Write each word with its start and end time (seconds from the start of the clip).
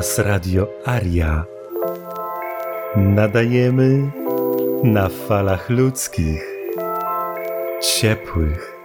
Hałas 0.00 0.18
Radio 0.18 0.66
Aria. 0.84 1.44
Nadajemy 2.96 4.10
na 4.84 5.08
falach 5.08 5.70
ludzkich, 5.70 6.44
ciepłych 7.82 8.76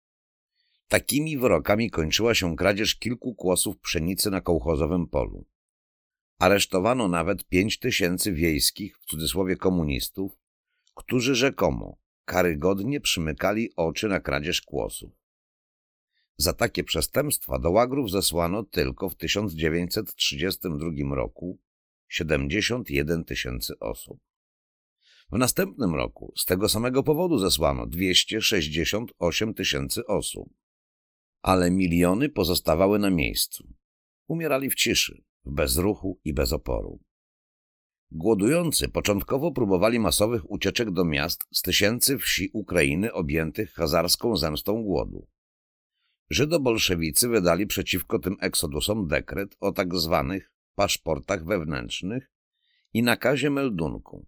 Takimi 0.91 1.39
wyrokami 1.39 1.91
kończyła 1.91 2.35
się 2.35 2.57
kradzież 2.57 2.95
kilku 2.95 3.35
kłosów 3.35 3.79
pszenicy 3.79 4.31
na 4.31 4.41
kołchozowym 4.41 5.07
polu. 5.07 5.47
Aresztowano 6.39 7.09
nawet 7.09 7.45
pięć 7.45 7.79
tysięcy 7.79 8.33
wiejskich, 8.33 8.99
w 8.99 9.05
cudzysłowie 9.05 9.57
komunistów, 9.57 10.33
którzy 10.95 11.35
rzekomo 11.35 11.99
karygodnie 12.25 13.01
przymykali 13.01 13.71
oczy 13.77 14.09
na 14.09 14.21
kradzież 14.21 14.63
kłosów. 14.63 15.11
Za 16.37 16.53
takie 16.53 16.85
przestępstwa 16.85 17.59
do 17.59 17.71
łagrów 17.71 18.11
zesłano 18.11 18.63
tylko 18.63 19.11
w 19.11 19.17
1932 19.17 21.15
roku 21.15 21.61
71 22.09 23.25
tysięcy 23.25 23.79
osób. 23.79 24.21
W 25.33 25.39
następnym 25.39 25.95
roku 25.95 26.33
z 26.37 26.45
tego 26.45 26.69
samego 26.69 27.03
powodu 27.03 27.39
zesłano 27.39 27.87
268 27.87 29.55
tysięcy 29.55 30.07
osób. 30.07 30.60
Ale 31.43 31.71
miliony 31.71 32.29
pozostawały 32.29 32.99
na 32.99 33.11
miejscu. 33.11 33.69
Umierali 34.29 34.71
w 34.71 34.75
ciszy, 34.75 35.23
w 35.45 35.53
bezruchu 35.53 36.21
i 36.25 36.35
bez 36.35 36.53
oporu. 36.53 37.01
Głodujący 38.13 38.89
początkowo 38.89 39.53
próbowali 39.53 39.99
masowych 39.99 40.51
ucieczek 40.51 40.91
do 40.91 41.05
miast 41.05 41.45
z 41.53 41.63
tysięcy 41.63 42.19
wsi 42.19 42.51
Ukrainy 42.53 43.13
objętych 43.13 43.73
hazarską 43.73 44.37
zemstą 44.37 44.83
głodu. 44.83 45.29
Żydobolszewicy 46.31 47.29
wydali 47.29 47.67
przeciwko 47.67 48.19
tym 48.19 48.37
eksodusom 48.41 49.09
dekret 49.09 49.57
o 49.61 49.73
tak 49.73 49.95
zwanych 49.95 50.53
paszportach 50.75 51.45
wewnętrznych 51.45 52.31
i 52.93 53.03
nakazie 53.03 53.51
meldunku, 53.51 54.27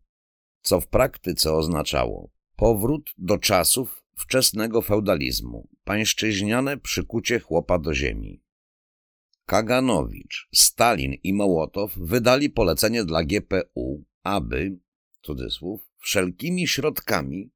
co 0.62 0.80
w 0.80 0.88
praktyce 0.88 1.52
oznaczało 1.52 2.30
powrót 2.56 3.10
do 3.18 3.38
czasów 3.38 4.01
wczesnego 4.22 4.82
feudalizmu, 4.82 5.68
pańszczyźniane 5.84 6.78
przykucie 6.78 7.40
chłopa 7.40 7.78
do 7.78 7.94
ziemi. 7.94 8.42
Kaganowicz, 9.46 10.48
Stalin 10.54 11.14
i 11.22 11.32
Mołotow 11.32 11.94
wydali 11.96 12.50
polecenie 12.50 13.04
dla 13.04 13.24
GPU, 13.24 14.04
aby, 14.22 14.78
cudzysłów, 15.22 15.90
wszelkimi 15.98 16.68
środkami 16.68 17.50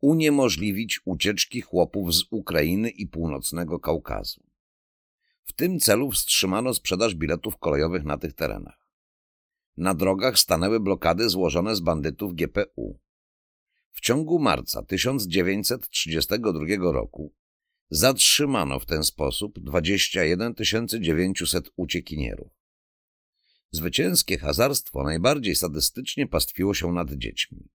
uniemożliwić 0.00 1.00
ucieczki 1.04 1.60
chłopów 1.60 2.14
z 2.14 2.24
Ukrainy 2.30 2.90
i 2.90 3.06
północnego 3.06 3.80
Kaukazu. 3.80 4.40
W 5.44 5.52
tym 5.52 5.78
celu 5.78 6.10
wstrzymano 6.10 6.74
sprzedaż 6.74 7.14
biletów 7.14 7.58
kolejowych 7.58 8.04
na 8.04 8.18
tych 8.18 8.32
terenach. 8.32 8.88
Na 9.76 9.94
drogach 9.94 10.38
stanęły 10.38 10.80
blokady 10.80 11.28
złożone 11.28 11.76
z 11.76 11.80
bandytów 11.80 12.34
GPU. 12.34 12.98
W 13.96 14.00
ciągu 14.00 14.38
marca 14.38 14.82
1932 14.82 16.92
roku 16.92 17.34
zatrzymano 17.90 18.80
w 18.80 18.86
ten 18.86 19.04
sposób 19.04 19.58
21 19.58 20.54
900 21.00 21.70
uciekinierów. 21.76 22.52
Zwycięskie 23.70 24.38
hazarstwo 24.38 25.04
najbardziej 25.04 25.56
sadystycznie 25.56 26.26
pastwiło 26.26 26.74
się 26.74 26.92
nad 26.92 27.12
dziećmi. 27.12 27.68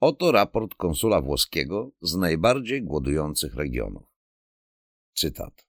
Oto 0.00 0.32
raport 0.32 0.74
konsula 0.74 1.20
włoskiego 1.20 1.90
z 2.02 2.16
najbardziej 2.16 2.82
głodujących 2.82 3.54
regionów. 3.54 4.08
Cytat. 5.14 5.68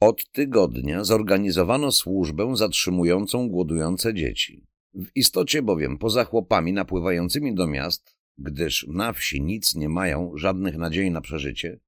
Od 0.00 0.30
tygodnia 0.30 1.04
zorganizowano 1.04 1.92
służbę 1.92 2.56
zatrzymującą 2.56 3.48
głodujące 3.48 4.14
dzieci. 4.14 4.66
W 4.94 5.06
istocie 5.14 5.62
bowiem 5.62 5.98
poza 5.98 6.24
chłopami 6.24 6.72
napływającymi 6.72 7.54
do 7.54 7.66
miast, 7.66 8.17
gdyż 8.38 8.86
na 8.88 9.12
wsi 9.12 9.42
nic 9.42 9.74
nie 9.74 9.88
mają, 9.88 10.32
żadnych 10.34 10.76
nadziei 10.76 11.10
na 11.10 11.20
przeżycie, 11.20 11.80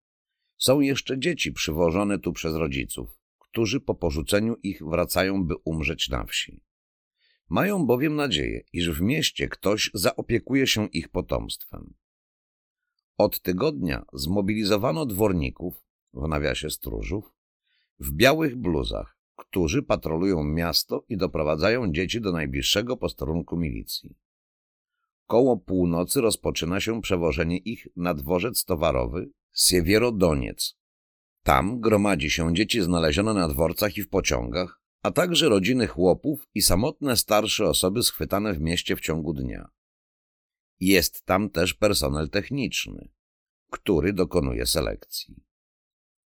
są 0.57 0.81
jeszcze 0.81 1.19
dzieci 1.19 1.53
przywożone 1.53 2.19
tu 2.19 2.33
przez 2.33 2.55
rodziców, 2.55 3.21
którzy 3.39 3.81
po 3.81 3.95
porzuceniu 3.95 4.57
ich 4.63 4.83
wracają, 4.85 5.45
by 5.45 5.55
umrzeć 5.65 6.09
na 6.09 6.25
wsi. 6.25 6.63
Mają 7.49 7.87
bowiem 7.87 8.17
nadzieję, 8.17 8.65
iż 8.73 8.91
w 8.91 9.01
mieście 9.01 9.49
ktoś 9.49 9.91
zaopiekuje 9.95 10.67
się 10.67 10.87
ich 10.87 11.09
potomstwem. 11.09 11.95
Od 13.19 13.41
tygodnia 13.41 14.05
zmobilizowano 14.13 15.07
dworników, 15.07 15.85
w 16.15 16.29
nawiasie 16.29 16.71
stróżów, 16.71 17.33
w 17.99 18.13
białych 18.13 18.57
bluzach, 18.57 19.19
którzy 19.37 19.83
patrolują 19.83 20.45
miasto 20.45 21.05
i 21.09 21.17
doprowadzają 21.17 21.93
dzieci 21.93 22.21
do 22.21 22.33
najbliższego 22.33 22.97
posterunku 22.97 23.57
milicji. 23.57 24.17
Koło 25.31 25.57
północy 25.57 26.21
rozpoczyna 26.21 26.81
się 26.81 27.03
przewożenie 27.03 27.59
ich 27.59 27.89
na 27.97 28.15
dworzec 28.15 28.65
towarowy 28.65 29.31
Siewierodoniec. 29.55 30.77
Tam 31.43 31.81
gromadzi 31.81 32.31
się 32.31 32.55
dzieci 32.55 32.81
znalezione 32.83 33.35
na 33.35 33.49
dworcach 33.49 33.97
i 33.97 34.03
w 34.03 34.09
pociągach, 34.09 34.81
a 35.03 35.11
także 35.11 35.49
rodziny 35.49 35.87
chłopów 35.87 36.49
i 36.55 36.63
samotne 36.63 37.17
starsze 37.17 37.69
osoby 37.69 38.03
schwytane 38.03 38.55
w 38.55 38.61
mieście 38.61 38.97
w 38.97 39.01
ciągu 39.01 39.33
dnia. 39.33 39.69
Jest 40.81 41.25
tam 41.25 41.51
też 41.51 41.75
personel 41.75 42.31
techniczny, 42.31 43.09
który 43.71 44.13
dokonuje 44.13 44.67
selekcji. 44.67 45.45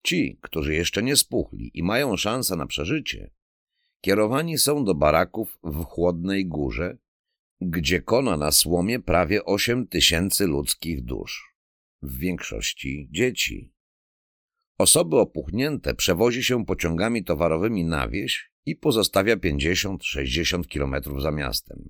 Ci, 0.04 0.40
którzy 0.42 0.74
jeszcze 0.74 1.04
nie 1.04 1.16
spuchli 1.16 1.72
i 1.74 1.84
mają 1.84 2.18
szansę 2.18 2.56
na 2.56 2.66
przeżycie, 2.66 3.32
kierowani 4.02 4.58
są 4.58 4.84
do 4.86 4.96
baraków 4.96 5.60
w 5.64 5.84
Chłodnej 5.84 6.48
Górze, 6.48 6.98
gdzie 7.62 8.02
kona 8.02 8.38
na 8.38 8.52
słomie 8.52 9.00
prawie 9.00 9.46
osiem 9.46 9.88
tysięcy 9.88 10.48
ludzkich 10.48 11.04
dusz, 11.04 11.56
w 12.02 12.18
większości 12.18 13.08
dzieci. 13.12 13.74
Osoby 14.78 15.18
opuchnięte 15.18 15.96
przewozi 15.96 16.44
się 16.44 16.66
pociągami 16.66 17.24
towarowymi 17.24 17.86
na 17.86 18.08
wieś 18.08 18.52
i 18.66 18.76
pozostawia 18.76 19.38
50-60 19.38 20.68
kilometrów 20.68 21.22
za 21.22 21.32
miastem, 21.32 21.90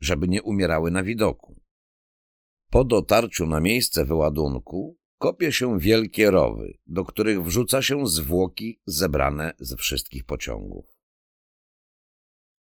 żeby 0.00 0.28
nie 0.28 0.42
umierały 0.42 0.90
na 0.90 1.02
widoku. 1.02 1.62
Po 2.70 2.84
dotarciu 2.84 3.46
na 3.46 3.60
miejsce 3.60 4.04
wyładunku 4.04 4.98
kopie 5.18 5.52
się 5.52 5.78
wielkie 5.78 6.30
rowy, 6.30 6.78
do 6.86 7.04
których 7.04 7.42
wrzuca 7.42 7.82
się 7.82 8.06
zwłoki 8.06 8.80
zebrane 8.86 9.54
ze 9.58 9.76
wszystkich 9.76 10.24
pociągów. 10.24 10.97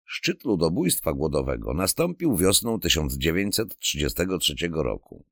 Szczyt 0.09 0.45
ludobójstwa 0.45 1.13
głodowego 1.13 1.73
nastąpił 1.73 2.37
wiosną 2.37 2.79
1933 2.79 4.55
roku. 4.71 5.25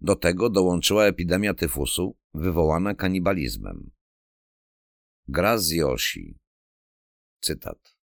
Do 0.00 0.16
tego 0.16 0.50
dołączyła 0.50 1.04
epidemia 1.04 1.54
tyfusu 1.54 2.16
wywołana 2.34 2.94
kanibalizmem. 2.94 3.90
Graziosi. 5.28 6.38
Cytat. 7.40 7.96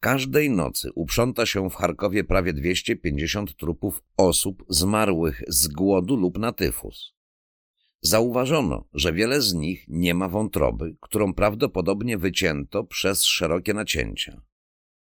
Każdej 0.00 0.50
nocy 0.50 0.90
uprząta 0.94 1.46
się 1.46 1.70
w 1.70 1.74
Charkowie 1.74 2.24
prawie 2.24 2.52
250 2.52 3.56
trupów 3.56 4.02
osób 4.16 4.64
zmarłych 4.68 5.42
z 5.48 5.68
głodu 5.68 6.16
lub 6.16 6.38
na 6.38 6.52
tyfus. 6.52 7.14
Zauważono, 8.00 8.88
że 8.92 9.12
wiele 9.12 9.40
z 9.40 9.54
nich 9.54 9.84
nie 9.88 10.14
ma 10.14 10.28
wątroby, 10.28 10.96
którą 11.00 11.34
prawdopodobnie 11.34 12.18
wycięto 12.18 12.84
przez 12.84 13.24
szerokie 13.24 13.74
nacięcia. 13.74 14.49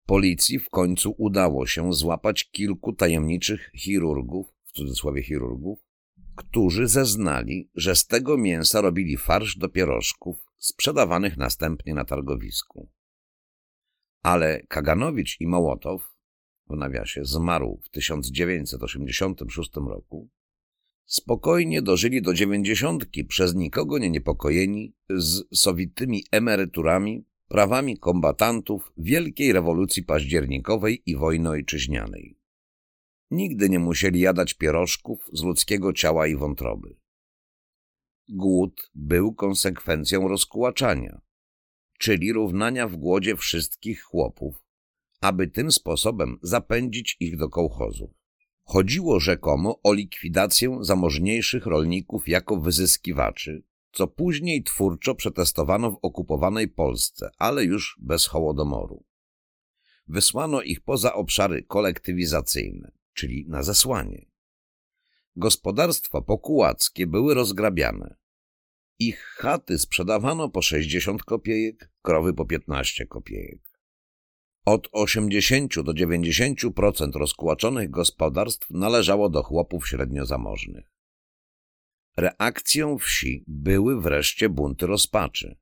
Policji 0.05 0.59
w 0.59 0.69
końcu 0.69 1.15
udało 1.17 1.67
się 1.67 1.93
złapać 1.93 2.49
kilku 2.51 2.93
tajemniczych 2.93 3.71
chirurgów, 3.75 4.47
w 4.65 4.71
cudzysłowie 4.71 5.23
chirurgów, 5.23 5.79
którzy 6.35 6.87
zeznali, 6.87 7.69
że 7.75 7.95
z 7.95 8.07
tego 8.07 8.37
mięsa 8.37 8.81
robili 8.81 9.17
farsz 9.17 9.57
do 9.57 9.69
pierożków, 9.69 10.35
sprzedawanych 10.57 11.37
następnie 11.37 11.93
na 11.93 12.05
targowisku. 12.05 12.89
Ale 14.21 14.63
Kaganowicz 14.67 15.41
i 15.41 15.47
Mołotow, 15.47 16.15
w 16.69 16.75
nawiasie 16.75 17.25
zmarł 17.25 17.79
w 17.83 17.89
1986 17.89 19.71
roku, 19.75 20.29
spokojnie 21.05 21.81
dożyli 21.81 22.21
do 22.21 22.33
dziewięćdziesiątki 22.33 23.25
przez 23.25 23.55
nikogo 23.55 23.97
nie 23.97 24.09
niepokojeni 24.09 24.95
z 25.09 25.59
sowitymi 25.59 26.23
emeryturami, 26.31 27.25
prawami 27.47 27.97
kombatantów 27.97 28.93
wielkiej 28.97 29.53
rewolucji 29.53 30.03
październikowej 30.03 31.01
i 31.05 31.15
wojny 31.15 31.49
ojczyźnianej. 31.49 32.37
Nigdy 33.31 33.69
nie 33.69 33.79
musieli 33.79 34.19
jadać 34.19 34.53
pierożków 34.53 35.29
z 35.33 35.43
ludzkiego 35.43 35.93
ciała 35.93 36.27
i 36.27 36.35
wątroby. 36.35 36.95
Głód 38.29 38.91
był 38.95 39.33
konsekwencją 39.33 40.27
rozkłaczania, 40.27 41.21
czyli 41.99 42.33
równania 42.33 42.87
w 42.87 42.95
głodzie 42.95 43.35
wszystkich 43.35 44.01
chłopów, 44.01 44.65
aby 45.21 45.47
tym 45.47 45.71
sposobem 45.71 46.37
zapędzić 46.41 47.17
ich 47.19 47.37
do 47.37 47.49
kołchozów. 47.49 48.11
Chodziło 48.63 49.19
rzekomo 49.19 49.79
o 49.83 49.93
likwidację 49.93 50.77
zamożniejszych 50.81 51.65
rolników 51.65 52.27
jako 52.27 52.57
wyzyskiwaczy, 52.57 53.63
co 53.95 54.07
później 54.07 54.63
twórczo 54.63 55.15
przetestowano 55.15 55.91
w 55.91 55.99
okupowanej 56.01 56.67
Polsce, 56.67 57.29
ale 57.37 57.63
już 57.63 57.97
bez 58.01 58.25
hołodomoru. 58.25 59.05
Wysłano 60.07 60.61
ich 60.61 60.81
poza 60.81 61.13
obszary 61.13 61.63
kolektywizacyjne, 61.63 62.91
czyli 63.13 63.45
na 63.47 63.63
zesłanie. 63.63 64.25
Gospodarstwa 65.35 66.21
pokułackie 66.21 67.07
były 67.07 67.33
rozgrabiane. 67.33 68.15
Ich 68.99 69.19
chaty 69.19 69.79
sprzedawano 69.79 70.49
po 70.49 70.61
60 70.61 71.23
kopiejek, 71.23 71.91
krowy 72.01 72.33
po 72.33 72.45
15 72.45 73.05
kopiejek. 73.05 73.79
Od 74.65 74.89
80 74.91 75.81
do 75.81 75.93
90% 75.93 77.15
rozkłaczonych 77.15 77.89
gospodarstw 77.89 78.69
należało 78.69 79.29
do 79.29 79.43
chłopów 79.43 79.87
średnio 79.87 80.25
zamożnych. 80.25 80.94
Reakcją 82.17 82.97
wsi 82.97 83.43
były 83.47 84.01
wreszcie 84.01 84.49
bunty 84.49 84.87
rozpaczy. 84.87 85.57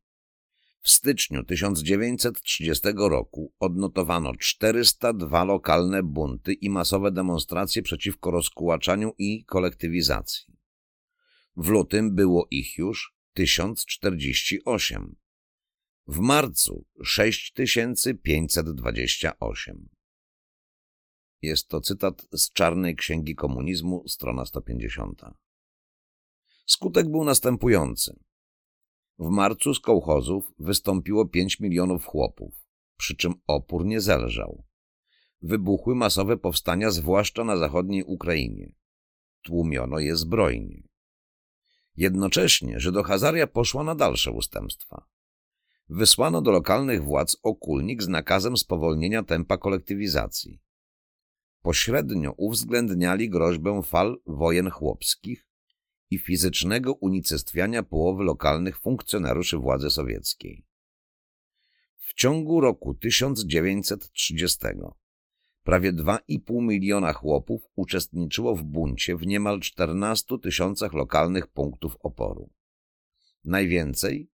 W 0.82 0.92
styczniu 0.92 1.44
1930 1.44 2.88
roku 2.96 3.54
odnotowano 3.60 4.36
402 4.36 5.44
lokalne 5.44 6.04
bunty 6.04 6.54
i 6.54 6.70
masowe 6.70 7.12
demonstracje 7.12 7.82
przeciwko 7.82 8.32
rozkłaczaniu 8.32 9.14
i 9.18 9.46
kolektywizacji. 9.46 10.54
W 11.58 11.68
lutym 11.68 12.16
było 12.16 12.48
ich 12.52 12.78
już 12.78 13.16
1048. 13.34 15.16
W 16.08 16.20
marcu 16.20 16.86
6528. 17.04 19.90
Jest 21.42 21.68
to 21.68 21.82
cytat 21.82 22.28
z 22.32 22.52
Czarnej 22.52 22.96
Księgi 22.96 23.36
Komunizmu, 23.36 24.08
strona 24.08 24.46
150. 24.46 25.43
Skutek 26.65 27.10
był 27.10 27.24
następujący. 27.24 28.19
W 29.19 29.30
marcu 29.30 29.74
z 29.74 29.80
kołchozów 29.80 30.54
wystąpiło 30.60 31.27
5 31.27 31.60
milionów 31.60 32.06
chłopów, 32.06 32.54
przy 32.98 33.15
czym 33.15 33.33
opór 33.48 33.86
nie 33.86 34.01
zelżał. 34.01 34.63
Wybuchły 35.42 35.96
masowe 35.96 36.38
powstania, 36.38 36.91
zwłaszcza 36.91 37.43
na 37.43 37.58
zachodniej 37.58 38.03
Ukrainie. 38.03 38.75
Tłumiono 39.41 40.00
je 40.00 40.15
zbrojnie. 40.15 40.84
Jednocześnie 41.96 42.79
Żydohazaria 42.79 43.48
poszła 43.48 43.84
na 43.84 43.96
dalsze 43.96 44.32
ustępstwa. 44.32 45.08
Wysłano 45.89 46.41
do 46.41 46.51
lokalnych 46.51 47.03
władz 47.03 47.38
okulnik 47.43 48.03
z 48.03 48.08
nakazem 48.08 48.58
spowolnienia 48.58 49.24
tempa 49.24 49.58
kolektywizacji. 49.58 50.62
Pośrednio 51.62 52.34
uwzględniali 52.38 53.29
groźbę 53.29 53.84
fal 53.84 54.17
wojen 54.25 54.70
chłopskich 54.70 55.52
i 56.13 56.20
fizycznego 56.20 56.93
unicestwiania 56.93 57.84
połowy 57.84 58.24
lokalnych 58.24 58.79
funkcjonariuszy 58.79 59.58
władzy 59.58 59.89
sowieckiej. 59.89 60.65
W 61.98 62.13
ciągu 62.13 62.62
roku 62.62 62.93
1930 62.93 64.58
prawie 65.63 65.93
2,5 65.93 66.20
miliona 66.50 67.13
chłopów 67.13 67.62
uczestniczyło 67.75 68.55
w 68.55 68.63
buncie 68.63 69.15
w 69.15 69.27
niemal 69.27 69.60
14 69.60 70.39
tysiącach 70.39 70.93
lokalnych 70.93 71.48
punktów 71.48 71.98
oporu. 72.00 72.50
Najwięcej 73.43 74.29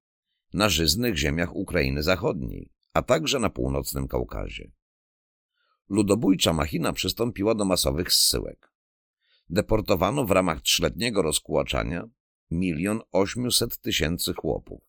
na 0.53 0.69
żyznych 0.69 1.17
ziemiach 1.17 1.55
Ukrainy 1.55 2.03
Zachodniej, 2.03 2.71
a 2.93 3.01
także 3.01 3.39
na 3.39 3.50
północnym 3.50 4.07
Kaukazie. 4.07 4.71
Ludobójcza 5.89 6.53
machina 6.53 6.93
przystąpiła 6.93 7.55
do 7.55 7.65
masowych 7.65 8.13
zsyłek 8.13 8.69
deportowano 9.50 10.25
w 10.25 10.32
ramach 10.32 10.62
trzyletniego 10.62 11.22
rozkłaczania 11.22 12.10
milion 12.51 13.01
osiemset 13.12 13.79
tysięcy 13.79 14.34
chłopów. 14.34 14.82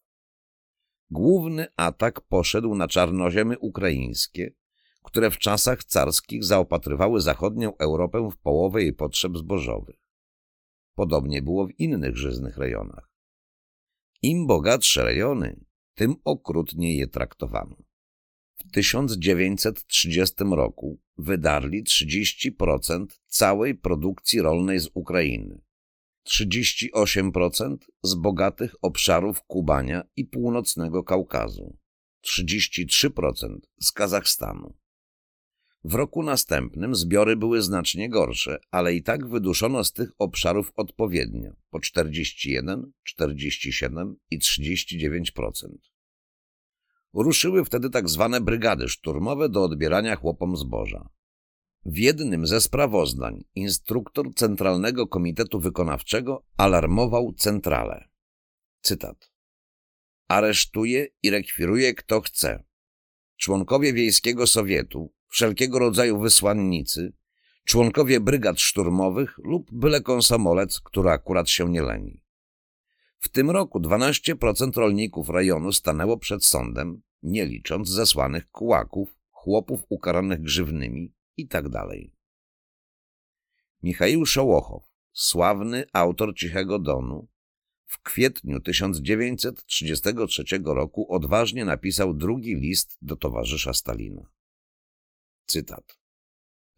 Główny 1.10 1.66
atak 1.76 2.20
poszedł 2.20 2.74
na 2.74 2.88
czarnoziemy 2.88 3.58
ukraińskie, 3.58 4.54
które 5.02 5.30
w 5.30 5.38
czasach 5.38 5.84
carskich 5.84 6.44
zaopatrywały 6.44 7.20
zachodnią 7.20 7.76
Europę 7.76 8.28
w 8.32 8.36
połowę 8.36 8.82
jej 8.82 8.92
potrzeb 8.92 9.36
zbożowych. 9.36 9.96
Podobnie 10.94 11.42
było 11.42 11.66
w 11.66 11.80
innych 11.80 12.16
żyznych 12.16 12.56
rejonach. 12.58 13.10
Im 14.22 14.46
bogatsze 14.46 15.04
rejony, 15.04 15.64
tym 15.94 16.14
okrutniej 16.24 16.96
je 16.96 17.06
traktowano. 17.06 17.76
W 18.68 18.72
1930 18.72 20.34
roku 20.50 21.00
wydarli 21.18 21.84
30% 21.84 23.06
całej 23.26 23.74
produkcji 23.74 24.40
rolnej 24.40 24.80
z 24.80 24.88
Ukrainy, 24.94 25.60
38% 26.28 27.76
z 28.02 28.14
bogatych 28.14 28.74
obszarów 28.82 29.42
Kubania 29.42 30.02
i 30.16 30.24
północnego 30.24 31.04
Kaukazu, 31.04 31.76
33% 32.26 33.58
z 33.80 33.92
Kazachstanu. 33.92 34.74
W 35.84 35.94
roku 35.94 36.22
następnym 36.22 36.94
zbiory 36.94 37.36
były 37.36 37.62
znacznie 37.62 38.08
gorsze, 38.08 38.58
ale 38.70 38.94
i 38.94 39.02
tak 39.02 39.28
wyduszono 39.28 39.84
z 39.84 39.92
tych 39.92 40.10
obszarów 40.18 40.72
odpowiednio 40.76 41.52
po 41.70 41.80
41, 41.80 42.92
47 43.02 44.16
i 44.30 44.38
39%. 44.38 45.89
Ruszyły 47.14 47.64
wtedy 47.64 47.90
tak 47.90 48.08
zwane 48.08 48.40
brygady 48.40 48.88
szturmowe 48.88 49.48
do 49.48 49.64
odbierania 49.64 50.16
chłopom 50.16 50.56
zboża. 50.56 51.08
W 51.84 51.98
jednym 51.98 52.46
ze 52.46 52.60
sprawozdań 52.60 53.44
instruktor 53.54 54.34
Centralnego 54.34 55.06
Komitetu 55.06 55.60
Wykonawczego 55.60 56.44
alarmował 56.56 57.32
centralę. 57.32 58.08
Cytat. 58.80 59.30
Aresztuje 60.28 61.06
i 61.22 61.30
rekwiruje 61.30 61.94
kto 61.94 62.20
chce. 62.20 62.64
Członkowie 63.36 63.92
Wiejskiego 63.92 64.46
Sowietu, 64.46 65.12
wszelkiego 65.28 65.78
rodzaju 65.78 66.20
wysłannicy, 66.20 67.12
członkowie 67.64 68.20
brygad 68.20 68.60
szturmowych 68.60 69.38
lub 69.38 69.70
byle 69.72 70.00
konsomolec, 70.00 70.80
który 70.80 71.10
akurat 71.10 71.50
się 71.50 71.70
nie 71.70 71.82
leni. 71.82 72.22
W 73.20 73.28
tym 73.28 73.50
roku 73.50 73.80
12% 73.80 74.76
rolników 74.76 75.28
rejonu 75.28 75.72
stanęło 75.72 76.18
przed 76.18 76.44
sądem, 76.44 77.02
nie 77.22 77.46
licząc 77.46 77.88
zesłanych 77.88 78.50
kułaków, 78.50 79.18
chłopów 79.30 79.80
ukaranych 79.88 80.40
grzywnymi 80.40 81.14
i 81.36 81.48
tak. 81.48 81.64
Michał 83.82 84.26
Szołochow, 84.26 84.82
sławny 85.12 85.84
autor 85.92 86.34
Cichego 86.34 86.78
Donu, 86.78 87.28
w 87.86 88.02
kwietniu 88.02 88.60
1933 88.60 90.44
roku 90.64 91.12
odważnie 91.14 91.64
napisał 91.64 92.14
drugi 92.14 92.54
list 92.54 92.98
do 93.02 93.16
towarzysza 93.16 93.72
Stalina. 93.72 94.22
Cytat. 95.46 95.99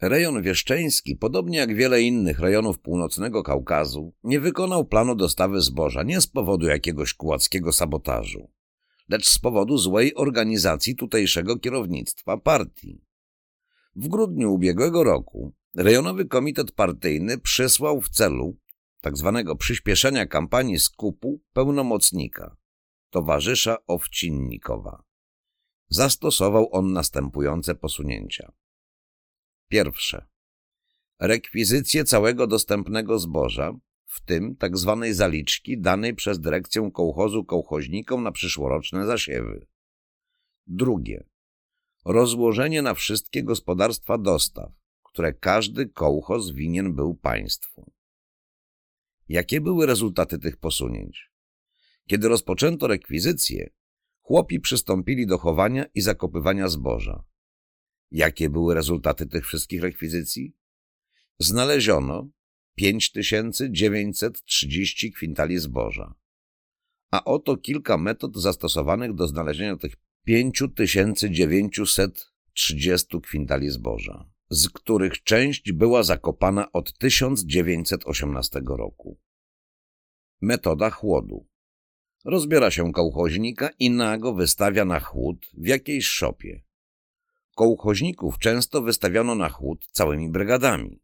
Rejon 0.02 0.42
Wieszczeński, 0.42 1.16
podobnie 1.16 1.58
jak 1.58 1.74
wiele 1.74 2.02
innych 2.02 2.38
rejonów 2.38 2.78
północnego 2.78 3.42
Kaukazu, 3.42 4.14
nie 4.24 4.40
wykonał 4.40 4.84
planu 4.84 5.14
dostawy 5.14 5.60
zboża 5.60 6.02
nie 6.02 6.20
z 6.20 6.26
powodu 6.26 6.66
jakiegoś 6.66 7.14
kułackiego 7.14 7.72
sabotażu, 7.72 8.50
lecz 9.08 9.28
z 9.28 9.38
powodu 9.38 9.78
złej 9.78 10.14
organizacji 10.14 10.96
tutejszego 10.96 11.58
kierownictwa 11.58 12.36
partii. 12.36 13.04
W 13.96 14.08
grudniu 14.08 14.52
ubiegłego 14.52 15.04
roku 15.04 15.52
Rejonowy 15.74 16.24
Komitet 16.24 16.72
Partyjny 16.72 17.38
przesłał 17.38 18.00
w 18.00 18.08
celu 18.08 18.56
tzw. 19.02 19.42
Tak 19.46 19.58
przyspieszenia 19.58 20.26
kampanii 20.26 20.78
skupu 20.78 21.40
pełnomocnika, 21.52 22.56
towarzysza 23.10 23.76
Owcinnikowa. 23.86 25.02
Zastosował 25.88 26.68
on 26.72 26.92
następujące 26.92 27.74
posunięcia. 27.74 28.52
Pierwsze. 29.72 30.26
Rekwizycję 31.20 32.04
całego 32.04 32.46
dostępnego 32.46 33.18
zboża, 33.18 33.72
w 34.06 34.20
tym 34.24 34.56
tzw. 34.60 34.98
Tak 35.00 35.14
zaliczki 35.14 35.80
danej 35.80 36.14
przez 36.14 36.40
dyrekcję 36.40 36.90
kołchozu 36.94 37.44
kołchoźnikom 37.44 38.22
na 38.22 38.32
przyszłoroczne 38.32 39.06
zasiewy. 39.06 39.66
Drugie. 40.66 41.24
Rozłożenie 42.04 42.82
na 42.82 42.94
wszystkie 42.94 43.42
gospodarstwa 43.42 44.18
dostaw, 44.18 44.72
które 45.02 45.32
każdy 45.32 45.88
kołchoz 45.88 46.50
winien 46.50 46.94
był 46.94 47.14
państwu. 47.14 47.92
Jakie 49.28 49.60
były 49.60 49.86
rezultaty 49.86 50.38
tych 50.38 50.56
posunięć? 50.56 51.30
Kiedy 52.06 52.28
rozpoczęto 52.28 52.86
rekwizycję, 52.86 53.70
chłopi 54.20 54.60
przystąpili 54.60 55.26
do 55.26 55.38
chowania 55.38 55.84
i 55.94 56.00
zakopywania 56.00 56.68
zboża. 56.68 57.31
Jakie 58.12 58.50
były 58.50 58.74
rezultaty 58.74 59.26
tych 59.26 59.46
wszystkich 59.46 59.82
rekwizycji? 59.82 60.56
Znaleziono 61.38 62.28
5930 62.74 65.12
kwintali 65.12 65.58
zboża. 65.58 66.14
A 67.10 67.24
oto 67.24 67.56
kilka 67.56 67.98
metod 67.98 68.36
zastosowanych 68.36 69.14
do 69.14 69.28
znalezienia 69.28 69.76
tych 69.76 69.96
5930 70.24 73.20
kwintali 73.22 73.70
zboża, 73.70 74.30
z 74.50 74.68
których 74.68 75.22
część 75.22 75.72
była 75.72 76.02
zakopana 76.02 76.72
od 76.72 76.98
1918 76.98 78.62
roku. 78.66 79.20
Metoda 80.40 80.90
chłodu. 80.90 81.46
Rozbiera 82.24 82.70
się 82.70 82.92
kołchoźnika 82.92 83.70
i 83.78 83.90
nago 83.90 84.34
wystawia 84.34 84.84
na 84.84 85.00
chłód 85.00 85.46
w 85.54 85.66
jakiejś 85.66 86.06
szopie. 86.06 86.62
Kołchoźników 87.54 88.38
często 88.38 88.82
wystawiano 88.82 89.34
na 89.34 89.48
chłód 89.48 89.86
całymi 89.90 90.30
brygadami. 90.30 91.02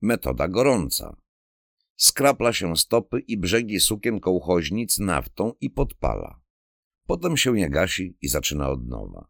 Metoda 0.00 0.48
gorąca. 0.48 1.16
Skrapla 1.96 2.52
się 2.52 2.76
stopy 2.76 3.20
i 3.20 3.36
brzegi 3.36 3.80
sukien 3.80 4.20
kołchoźnic 4.20 4.98
naftą 4.98 5.52
i 5.60 5.70
podpala. 5.70 6.40
Potem 7.06 7.36
się 7.36 7.58
je 7.58 7.70
gasi 7.70 8.16
i 8.20 8.28
zaczyna 8.28 8.68
od 8.68 8.86
nowa. 8.86 9.28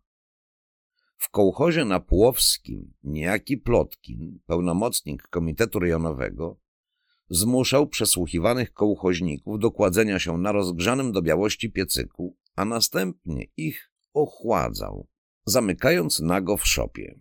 W 1.17 1.31
kołchozie 1.31 1.85
na 1.85 2.01
Płowskim 2.01 2.95
niejaki 3.03 3.59
Plotkin, 3.59 4.41
pełnomocnik 4.47 5.23
Komitetu 5.23 5.79
Rejonowego, 5.79 6.61
zmuszał 7.31 7.87
przesłuchiwanych 7.87 8.73
kołchoźników 8.73 9.59
do 9.59 9.71
kładzenia 9.71 10.19
się 10.19 10.39
na 10.39 10.53
rozgrzanym 10.53 11.13
do 11.13 11.23
białości 11.23 11.71
piecyku, 11.71 12.37
a 12.57 12.65
następnie 12.65 13.45
ich 13.57 13.93
ochładzał, 14.15 15.09
zamykając 15.49 16.21
nago 16.21 16.57
w 16.57 16.67
szopie. 16.67 17.21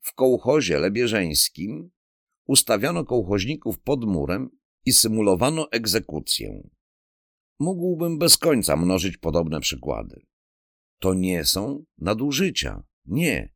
W 0.00 0.14
kołchozie 0.14 0.78
lebieżeńskim 0.78 1.90
ustawiano 2.46 3.04
kołchoźników 3.04 3.78
pod 3.78 4.04
murem 4.04 4.50
i 4.84 4.92
symulowano 4.92 5.70
egzekucję. 5.70 6.68
Mógłbym 7.58 8.18
bez 8.18 8.36
końca 8.36 8.76
mnożyć 8.76 9.16
podobne 9.16 9.60
przykłady. 9.60 10.26
To 10.98 11.14
nie 11.14 11.44
są 11.44 11.84
nadużycia. 11.98 12.82
Nie. 13.06 13.54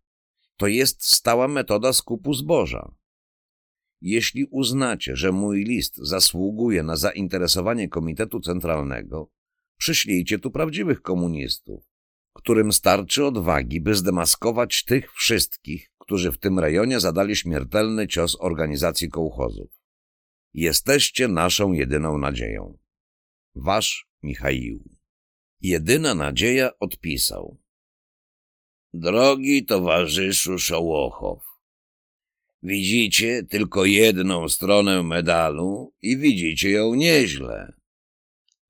To 0.57 0.67
jest 0.67 1.05
stała 1.05 1.49
metoda 1.49 1.93
skupu 1.93 2.35
zboża. 2.35 2.95
Jeśli 4.01 4.45
uznacie, 4.45 5.17
że 5.17 5.33
mój 5.33 5.65
list 5.65 5.97
zasługuje 5.97 6.83
na 6.83 6.97
zainteresowanie 6.97 7.89
Komitetu 7.89 8.41
Centralnego, 8.41 9.31
przyślijcie 9.79 10.39
tu 10.39 10.51
prawdziwych 10.51 11.03
komunistów, 11.03 11.88
którym 12.39 12.73
starczy 12.73 13.25
odwagi, 13.25 13.81
by 13.81 13.95
zdemaskować 13.95 14.85
tych 14.85 15.13
wszystkich, 15.13 15.91
którzy 15.99 16.33
w 16.33 16.39
tym 16.39 16.59
rejonie 16.59 17.01
zadali 17.01 17.37
śmiertelny 17.37 18.09
cios 18.09 18.37
organizacji 18.41 19.09
kołchozów. 19.09 19.71
Jesteście 20.55 21.29
naszą 21.29 21.73
jedyną 21.73 22.19
nadzieją. 22.19 22.79
Wasz 23.55 24.09
Michaił. 24.23 24.85
Jedyna 25.61 26.15
nadzieja 26.15 26.79
odpisał. 26.79 27.59
Drogi 28.95 29.65
towarzyszu 29.65 30.59
Szołochow, 30.59 31.43
widzicie 32.63 33.43
tylko 33.43 33.85
jedną 33.85 34.49
stronę 34.49 35.03
medalu 35.03 35.93
i 36.03 36.17
widzicie 36.17 36.71
ją 36.71 36.95
nieźle. 36.95 37.73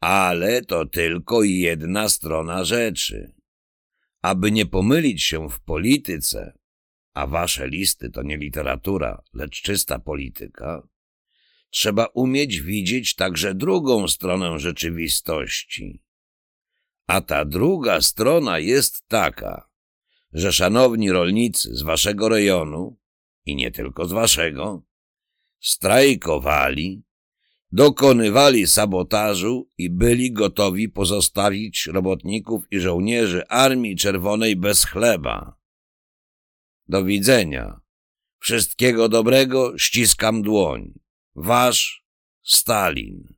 Ale 0.00 0.62
to 0.62 0.86
tylko 0.86 1.42
jedna 1.42 2.08
strona 2.08 2.64
rzeczy. 2.64 3.37
Aby 4.22 4.50
nie 4.52 4.66
pomylić 4.66 5.22
się 5.22 5.48
w 5.48 5.60
polityce, 5.60 6.58
a 7.14 7.26
wasze 7.26 7.68
listy 7.68 8.10
to 8.10 8.22
nie 8.22 8.36
literatura, 8.36 9.22
lecz 9.34 9.62
czysta 9.62 9.98
polityka, 9.98 10.88
trzeba 11.70 12.06
umieć 12.06 12.60
widzieć 12.60 13.14
także 13.14 13.54
drugą 13.54 14.08
stronę 14.08 14.58
rzeczywistości. 14.58 16.02
A 17.06 17.20
ta 17.20 17.44
druga 17.44 18.00
strona 18.00 18.58
jest 18.58 19.08
taka, 19.08 19.68
że 20.32 20.52
szanowni 20.52 21.10
rolnicy 21.10 21.76
z 21.76 21.82
waszego 21.82 22.28
rejonu, 22.28 22.98
i 23.46 23.56
nie 23.56 23.70
tylko 23.70 24.08
z 24.08 24.12
waszego, 24.12 24.82
strajkowali, 25.60 27.02
dokonywali 27.72 28.66
sabotażu 28.66 29.70
i 29.78 29.90
byli 29.90 30.32
gotowi 30.32 30.88
pozostawić 30.88 31.86
robotników 31.86 32.64
i 32.70 32.80
żołnierzy 32.80 33.48
Armii 33.48 33.96
Czerwonej 33.96 34.56
bez 34.56 34.84
chleba. 34.84 35.58
Do 36.88 37.04
widzenia. 37.04 37.80
Wszystkiego 38.38 39.08
dobrego, 39.08 39.78
ściskam 39.78 40.42
dłoń. 40.42 40.98
Wasz 41.34 42.04
Stalin. 42.42 43.34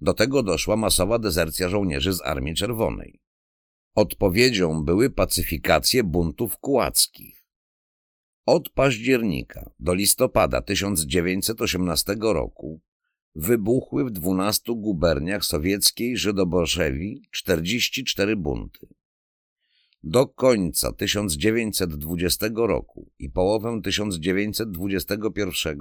Do 0.00 0.14
tego 0.14 0.42
doszła 0.42 0.76
masowa 0.76 1.18
dezercja 1.18 1.68
żołnierzy 1.68 2.12
z 2.12 2.22
Armii 2.22 2.54
Czerwonej. 2.54 3.20
Odpowiedzią 3.94 4.84
były 4.84 5.10
pacyfikacje 5.10 6.04
buntów 6.04 6.58
kułackich. 6.58 7.44
Od 8.46 8.70
października 8.70 9.70
do 9.78 9.94
listopada 9.94 10.62
1918 10.62 12.16
roku 12.20 12.80
wybuchły 13.34 14.04
w 14.04 14.10
12 14.10 14.72
guberniach 14.76 15.44
sowieckiej 15.44 16.16
Żydobolszewi 16.16 17.22
44 17.30 18.36
bunty. 18.36 18.86
Do 20.02 20.26
końca 20.26 20.92
1920 20.92 22.46
roku 22.54 23.10
i 23.18 23.30
połowę 23.30 23.80
1921 23.84 25.78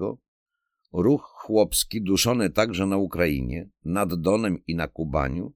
ruch 0.94 1.22
chłopski 1.22 2.01
duszony 2.01 2.50
także 2.50 2.86
na 2.86 2.98
Ukrainie, 2.98 3.70
nad 3.86 4.22
Donem 4.22 4.65
i 4.67 4.75
na 4.75 4.88
Kubaniu 4.88 5.53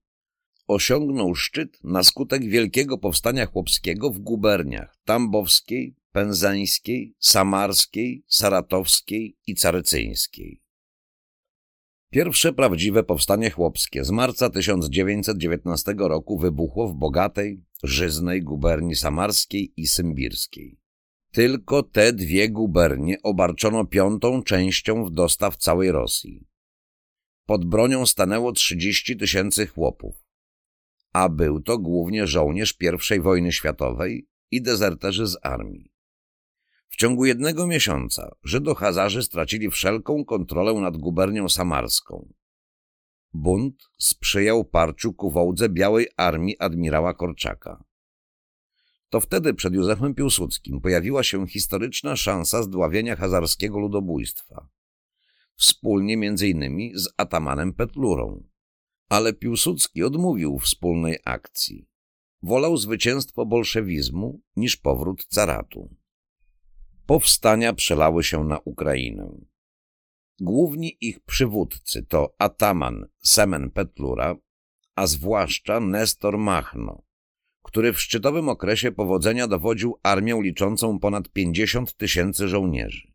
osiągnął 0.67 1.35
szczyt 1.35 1.83
na 1.83 2.03
skutek 2.03 2.45
wielkiego 2.45 2.97
powstania 2.97 3.45
chłopskiego 3.45 4.09
w 4.09 4.19
guberniach 4.19 4.97
tambowskiej, 5.05 5.95
penzańskiej, 6.11 7.15
samarskiej, 7.19 8.23
saratowskiej 8.27 9.37
i 9.47 9.55
carycyńskiej. 9.55 10.61
Pierwsze 12.09 12.53
prawdziwe 12.53 13.03
powstanie 13.03 13.49
chłopskie 13.49 14.03
z 14.03 14.11
marca 14.11 14.49
1919 14.49 15.95
roku 15.97 16.37
wybuchło 16.37 16.87
w 16.87 16.95
bogatej, 16.95 17.63
żyznej 17.83 18.43
guberni 18.43 18.95
samarskiej 18.95 19.73
i 19.77 19.87
symbirskiej. 19.87 20.80
Tylko 21.31 21.83
te 21.83 22.13
dwie 22.13 22.49
gubernie 22.49 23.21
obarczono 23.23 23.85
piątą 23.85 24.43
częścią 24.43 25.05
w 25.05 25.11
dostaw 25.11 25.57
całej 25.57 25.91
Rosji. 25.91 26.47
Pod 27.45 27.65
bronią 27.65 28.05
stanęło 28.05 28.51
30 28.51 29.17
tysięcy 29.17 29.67
chłopów, 29.67 30.25
a 31.13 31.29
był 31.29 31.61
to 31.61 31.77
głównie 31.77 32.27
żołnierz 32.27 32.77
I 33.17 33.19
wojny 33.19 33.51
światowej 33.51 34.27
i 34.51 34.61
dezerterzy 34.61 35.27
z 35.27 35.37
armii. 35.41 35.91
W 36.89 36.95
ciągu 36.95 37.25
jednego 37.25 37.67
miesiąca 37.67 38.31
Żydo-Hazarzy 38.43 39.23
stracili 39.23 39.69
wszelką 39.69 40.25
kontrolę 40.25 40.73
nad 40.73 40.97
gubernią 40.97 41.49
samarską. 41.49 42.33
Bunt 43.33 43.83
sprzyjał 43.97 44.65
parciu 44.65 45.13
ku 45.13 45.31
wołdze 45.31 45.69
Białej 45.69 46.07
Armii 46.17 46.59
admirała 46.59 47.13
Korczaka. 47.13 47.83
To 49.11 49.19
wtedy 49.19 49.53
przed 49.53 49.73
Józefem 49.73 50.15
Piłsudskim 50.15 50.81
pojawiła 50.81 51.23
się 51.23 51.47
historyczna 51.47 52.15
szansa 52.15 52.63
zdławienia 52.63 53.15
hazarskiego 53.15 53.79
ludobójstwa. 53.79 54.69
Wspólnie 55.55 56.13
innymi 56.13 56.91
z 56.95 57.09
atamanem 57.17 57.73
Petlurą. 57.73 58.43
Ale 59.09 59.33
Piłsudski 59.33 60.03
odmówił 60.03 60.59
wspólnej 60.59 61.17
akcji. 61.25 61.87
Wolał 62.41 62.77
zwycięstwo 62.77 63.45
bolszewizmu 63.45 64.41
niż 64.55 64.77
powrót 64.77 65.25
caratu. 65.25 65.95
Powstania 67.05 67.73
przelały 67.73 68.23
się 68.23 68.43
na 68.43 68.59
Ukrainę. 68.59 69.31
Główni 70.39 70.97
ich 71.01 71.19
przywódcy 71.19 72.05
to 72.05 72.33
ataman 72.37 73.05
Semen 73.23 73.71
Petlura, 73.71 74.35
a 74.95 75.07
zwłaszcza 75.07 75.79
Nestor 75.79 76.37
Machno, 76.37 77.03
który 77.61 77.93
w 77.93 78.01
szczytowym 78.01 78.49
okresie 78.49 78.91
powodzenia 78.91 79.47
dowodził 79.47 79.99
armią 80.03 80.41
liczącą 80.41 80.99
ponad 80.99 81.29
50 81.29 81.97
tysięcy 81.97 82.47
żołnierzy. 82.47 83.11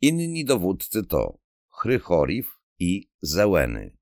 Inni 0.00 0.44
dowódcy 0.44 1.04
to 1.04 1.38
Chrychoriw 1.68 2.58
i 2.78 3.10
Zełeny. 3.22 3.96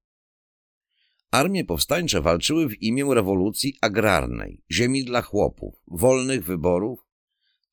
Armie 1.31 1.65
powstańcze 1.65 2.21
walczyły 2.21 2.69
w 2.69 2.83
imię 2.83 3.05
rewolucji 3.15 3.75
agrarnej, 3.81 4.63
ziemi 4.71 5.05
dla 5.05 5.23
chłopów, 5.23 5.75
wolnych 5.87 6.45
wyborów, 6.45 7.07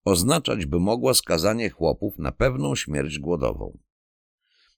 oznaczać 0.05 0.65
by 0.65 0.79
mogła 0.79 1.13
skazanie 1.13 1.69
chłopów 1.69 2.19
na 2.19 2.31
pewną 2.31 2.75
śmierć 2.75 3.19
głodową. 3.19 3.77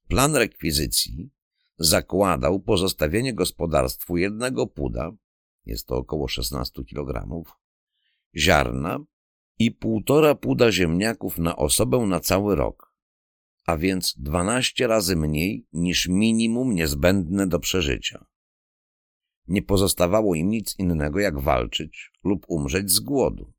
Plan 0.08 0.36
rekwizycji 0.36 1.30
zakładał 1.78 2.60
pozostawienie 2.60 3.34
gospodarstwu 3.34 4.18
jednego 4.18 4.68
puda, 4.68 5.12
jest 5.66 5.88
to 5.88 5.96
około 5.96 6.28
16 6.28 6.84
kg, 6.84 7.44
ziarna 8.38 9.00
i 9.60 9.72
półtora 9.72 10.36
puda 10.36 10.72
ziemniaków 10.72 11.38
na 11.38 11.56
osobę 11.56 11.98
na 11.98 12.20
cały 12.20 12.56
rok, 12.56 12.94
a 13.66 13.78
więc 13.78 14.16
12 14.18 14.88
razy 14.88 15.16
mniej 15.16 15.68
niż 15.74 16.08
minimum 16.08 16.76
niezbędne 16.76 17.48
do 17.48 17.60
przeżycia. 17.60 18.26
Nie 19.48 19.62
pozostawało 19.62 20.36
im 20.36 20.50
nic 20.50 20.80
innego 20.80 21.20
jak 21.20 21.40
walczyć 21.40 22.12
lub 22.24 22.46
umrzeć 22.48 22.92
z 22.92 23.00
głodu. 23.00 23.57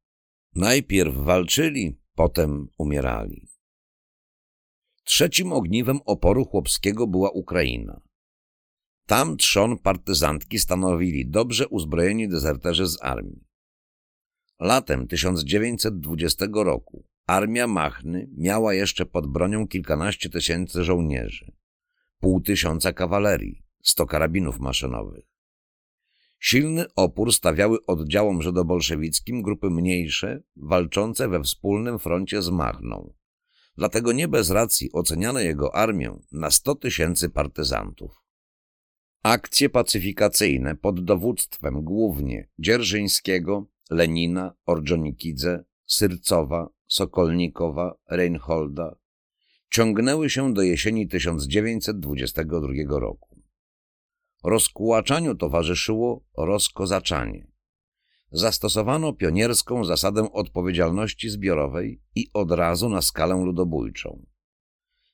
Najpierw 0.55 1.15
walczyli, 1.17 2.01
potem 2.15 2.69
umierali. 2.79 3.49
Trzecim 5.05 5.53
ogniwem 5.53 6.01
oporu 6.05 6.45
chłopskiego 6.45 7.07
była 7.07 7.31
Ukraina. 7.31 8.01
Tam 9.07 9.37
trzon 9.37 9.79
partyzantki 9.79 10.59
stanowili 10.59 11.29
dobrze 11.29 11.69
uzbrojeni 11.69 12.29
dezerterzy 12.29 12.87
z 12.87 13.03
armii. 13.03 13.45
Latem 14.61 15.07
1920 15.07 16.47
roku 16.53 17.05
armia 17.27 17.67
Machny 17.67 18.31
miała 18.37 18.75
jeszcze 18.75 19.07
pod 19.07 19.27
bronią 19.27 19.69
kilkanaście 19.69 20.31
tysięcy 20.31 20.85
żołnierzy, 20.85 21.53
pół 22.21 22.41
tysiąca 22.41 22.93
kawalerii, 22.93 23.63
sto 23.83 24.07
karabinów 24.07 24.59
maszynowych. 24.59 25.28
Silny 26.39 26.87
opór 26.97 27.33
stawiały 27.33 27.87
oddziałom 27.87 28.43
żydobolszewickim 28.43 29.43
grupy 29.43 29.71
mniejsze, 29.71 30.43
walczące 30.57 31.29
we 31.29 31.43
wspólnym 31.43 31.99
froncie 31.99 32.43
z 32.43 32.51
Machną. 32.51 33.15
Dlatego 33.77 34.13
nie 34.13 34.29
bez 34.29 34.51
racji 34.51 34.93
oceniano 34.93 35.41
jego 35.41 35.75
armię 35.75 36.19
na 36.33 36.51
sto 36.51 36.75
tysięcy 36.75 37.31
partyzantów. 37.31 38.23
Akcje 39.23 39.69
pacyfikacyjne 39.69 40.77
pod 40.77 41.05
dowództwem 41.05 41.83
głównie 41.83 42.49
Dzierżyńskiego, 42.59 43.67
Lenina, 43.91 44.55
Ordzionikidze, 44.67 45.65
Syrcowa, 45.87 46.69
Sokolnikowa, 46.87 47.99
Reinholda 48.11 48.97
ciągnęły 49.71 50.31
się 50.31 50.55
do 50.55 50.63
jesieni 50.63 51.09
1922 51.09 52.69
roku. 52.89 53.28
Rozkłaczaniu 54.45 55.35
towarzyszyło 55.35 56.25
rozkozaczanie. 56.37 57.47
Zastosowano 58.31 59.13
pionierską 59.13 59.85
zasadę 59.85 60.33
odpowiedzialności 60.33 61.29
zbiorowej 61.29 62.03
i 62.15 62.31
od 62.33 62.51
razu 62.53 62.89
na 62.89 63.03
skalę 63.03 63.45
ludobójczą. 63.45 64.27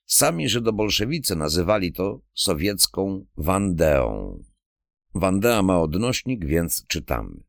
Sami 0.05 0.49
żydobolszewicy 0.49 1.35
nazywali 1.35 1.93
to 1.93 2.21
sowiecką 2.33 3.25
Wandeą. 3.37 4.39
Wandea 5.15 5.61
ma 5.61 5.79
odnośnik, 5.79 6.45
więc 6.45 6.87
czytamy. 6.87 7.43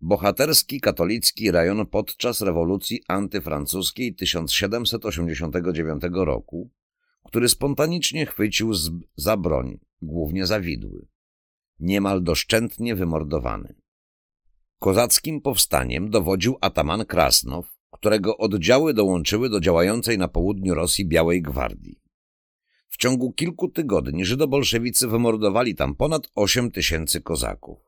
Bohaterski 0.00 0.80
katolicki 0.80 1.50
rejon 1.50 1.86
podczas 1.86 2.40
rewolucji 2.40 3.02
antyfrancuskiej 3.08 4.14
1789 4.14 6.02
roku, 6.12 6.70
który 7.26 7.48
spontanicznie 7.48 8.26
chwycił 8.26 8.74
z, 8.74 8.90
za 9.16 9.36
broń, 9.36 9.78
głównie 10.02 10.46
za 10.46 10.60
widły. 10.60 11.06
Niemal 11.78 12.22
doszczętnie 12.22 12.94
wymordowany. 12.94 13.74
Kozackim 14.78 15.40
powstaniem 15.40 16.10
dowodził 16.10 16.58
ataman 16.60 17.04
Krasnow, 17.04 17.66
którego 17.90 18.36
oddziały 18.36 18.94
dołączyły 18.94 19.50
do 19.50 19.60
działającej 19.60 20.18
na 20.18 20.28
południu 20.28 20.74
Rosji 20.74 21.08
Białej 21.08 21.42
Gwardii. 21.42 22.00
W 22.88 22.96
ciągu 22.96 23.32
kilku 23.32 23.68
tygodni 23.68 24.24
żydobolszewicy 24.24 25.08
wymordowali 25.08 25.74
tam 25.74 25.94
ponad 25.94 26.28
8 26.34 26.70
tysięcy 26.70 27.20
kozaków. 27.20 27.78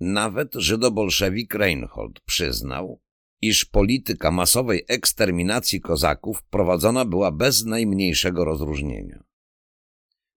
Nawet 0.00 0.54
żydobolszewik 0.54 1.54
Reinhold 1.54 2.20
przyznał, 2.20 3.00
iż 3.42 3.64
polityka 3.64 4.30
masowej 4.30 4.84
eksterminacji 4.88 5.80
kozaków 5.80 6.42
prowadzona 6.42 7.04
była 7.04 7.32
bez 7.32 7.64
najmniejszego 7.64 8.44
rozróżnienia. 8.44 9.24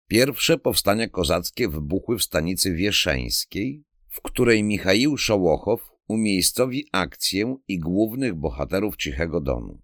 Pierwsze 0.07 0.59
powstania 0.59 1.09
kozackie 1.09 1.69
wybuchły 1.69 2.19
w 2.19 2.23
stanicy 2.23 2.75
Wieszeńskiej, 2.75 3.85
w 4.09 4.21
której 4.23 4.63
Michaił 4.63 5.17
Szołochow 5.17 5.91
umiejscowi 6.09 6.89
akcję 6.93 7.57
i 7.69 7.79
głównych 7.79 8.35
bohaterów 8.35 8.97
Cichego 8.97 9.41
Donu. 9.41 9.81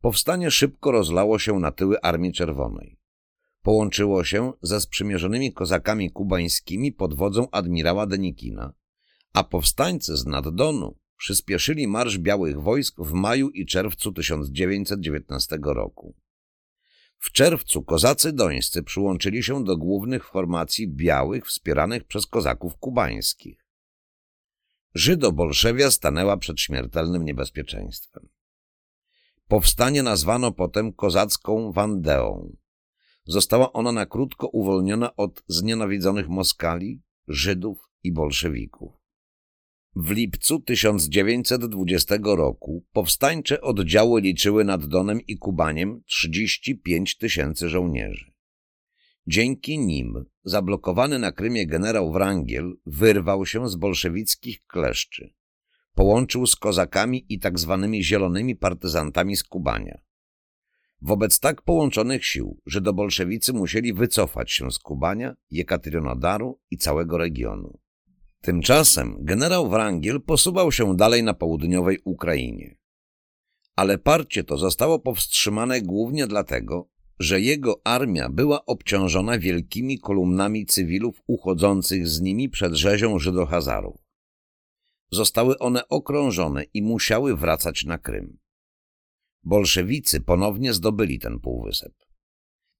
Powstanie 0.00 0.50
szybko 0.50 0.92
rozlało 0.92 1.38
się 1.38 1.58
na 1.58 1.72
tyły 1.72 2.00
Armii 2.00 2.32
Czerwonej. 2.32 2.98
Połączyło 3.62 4.24
się 4.24 4.52
ze 4.62 4.80
sprzymierzonymi 4.80 5.52
kozakami 5.52 6.10
kubańskimi 6.10 6.92
pod 6.92 7.14
wodzą 7.14 7.50
admirała 7.50 8.06
Denikina, 8.06 8.72
a 9.32 9.44
powstańcy 9.44 10.16
z 10.16 10.26
Naddonu 10.26 10.98
przyspieszyli 11.24 11.88
marsz 11.88 12.18
białych 12.18 12.60
wojsk 12.60 12.94
w 12.98 13.12
maju 13.12 13.50
i 13.50 13.66
czerwcu 13.66 14.12
1919 14.12 15.58
roku. 15.62 16.14
W 17.18 17.32
czerwcu 17.32 17.82
kozacy 17.82 18.32
dońscy 18.32 18.82
przyłączyli 18.82 19.42
się 19.42 19.64
do 19.64 19.76
głównych 19.76 20.28
formacji 20.28 20.88
białych 20.88 21.46
wspieranych 21.46 22.04
przez 22.04 22.26
kozaków 22.26 22.76
kubańskich. 22.76 23.66
Żydo-Bolszewia 24.94 25.90
stanęła 25.90 26.36
przed 26.36 26.60
śmiertelnym 26.60 27.24
niebezpieczeństwem. 27.24 28.28
Powstanie 29.48 30.02
nazwano 30.02 30.52
potem 30.52 30.92
kozacką 30.92 31.72
Wandeą. 31.72 32.56
Została 33.24 33.72
ona 33.72 33.92
na 33.92 34.06
krótko 34.06 34.48
uwolniona 34.48 35.16
od 35.16 35.42
znienawidzonych 35.48 36.28
Moskali, 36.28 37.02
Żydów 37.28 37.90
i 38.02 38.12
bolszewików. 38.12 39.03
W 39.96 40.10
lipcu 40.10 40.60
1920 40.60 42.14
roku 42.24 42.84
powstańcze 42.92 43.60
oddziały 43.60 44.20
liczyły 44.20 44.64
nad 44.64 44.86
Donem 44.86 45.20
i 45.20 45.38
Kubaniem 45.38 46.02
35 46.06 47.16
tysięcy 47.16 47.68
żołnierzy. 47.68 48.32
Dzięki 49.26 49.78
nim 49.78 50.24
zablokowany 50.44 51.18
na 51.18 51.32
Krymie 51.32 51.66
generał 51.66 52.12
Wrangiel 52.12 52.76
wyrwał 52.86 53.46
się 53.46 53.68
z 53.68 53.76
bolszewickich 53.76 54.66
kleszczy. 54.66 55.34
Połączył 55.94 56.46
z 56.46 56.56
kozakami 56.56 57.26
i 57.28 57.38
tak 57.38 57.58
zwanymi 57.58 58.04
zielonymi 58.04 58.56
partyzantami 58.56 59.36
z 59.36 59.42
Kubania. 59.42 60.00
Wobec 61.02 61.40
tak 61.40 61.62
połączonych 61.62 62.26
sił 62.26 62.60
żydobolszewicy 62.66 63.52
musieli 63.52 63.92
wycofać 63.92 64.52
się 64.52 64.70
z 64.70 64.78
Kubania, 64.78 65.34
Jekaterynodaru 65.50 66.60
i 66.70 66.76
całego 66.76 67.18
regionu. 67.18 67.83
Tymczasem 68.44 69.16
generał 69.20 69.70
Wrangiel 69.70 70.22
posuwał 70.22 70.72
się 70.72 70.96
dalej 70.96 71.22
na 71.22 71.34
południowej 71.34 71.98
Ukrainie. 72.04 72.76
Ale 73.76 73.98
parcie 73.98 74.44
to 74.44 74.58
zostało 74.58 74.98
powstrzymane 74.98 75.82
głównie 75.82 76.26
dlatego, 76.26 76.88
że 77.18 77.40
jego 77.40 77.80
armia 77.84 78.28
była 78.28 78.66
obciążona 78.66 79.38
wielkimi 79.38 79.98
kolumnami 79.98 80.66
cywilów 80.66 81.20
uchodzących 81.26 82.08
z 82.08 82.20
nimi 82.20 82.48
przed 82.48 82.74
rzezią 82.74 83.18
Żydohazarów. 83.18 83.96
Zostały 85.10 85.58
one 85.58 85.88
okrążone 85.88 86.64
i 86.74 86.82
musiały 86.82 87.36
wracać 87.36 87.84
na 87.84 87.98
Krym. 87.98 88.38
Bolszewicy 89.42 90.20
ponownie 90.20 90.72
zdobyli 90.72 91.18
ten 91.18 91.40
półwysep. 91.40 91.92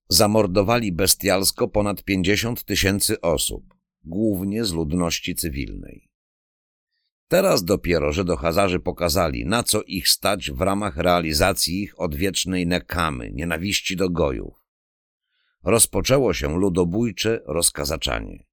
Zamordowali 0.09 0.91
bestialsko 0.91 1.67
ponad 1.67 2.03
50 2.03 2.63
tysięcy 2.63 3.21
osób, 3.21 3.74
głównie 4.05 4.65
z 4.65 4.73
ludności 4.73 5.35
cywilnej. 5.35 6.09
Teraz 7.27 7.63
dopiero 7.63 8.11
Żydohazarzy 8.11 8.79
pokazali, 8.79 9.45
na 9.45 9.63
co 9.63 9.83
ich 9.83 10.09
stać 10.09 10.51
w 10.51 10.61
ramach 10.61 10.97
realizacji 10.97 11.81
ich 11.81 11.99
odwiecznej 11.99 12.67
nekamy, 12.67 13.31
nienawiści 13.31 13.95
do 13.95 14.09
gojów. 14.09 14.53
Rozpoczęło 15.63 16.33
się 16.33 16.59
ludobójcze 16.59 17.41
rozkazaczanie. 17.45 18.45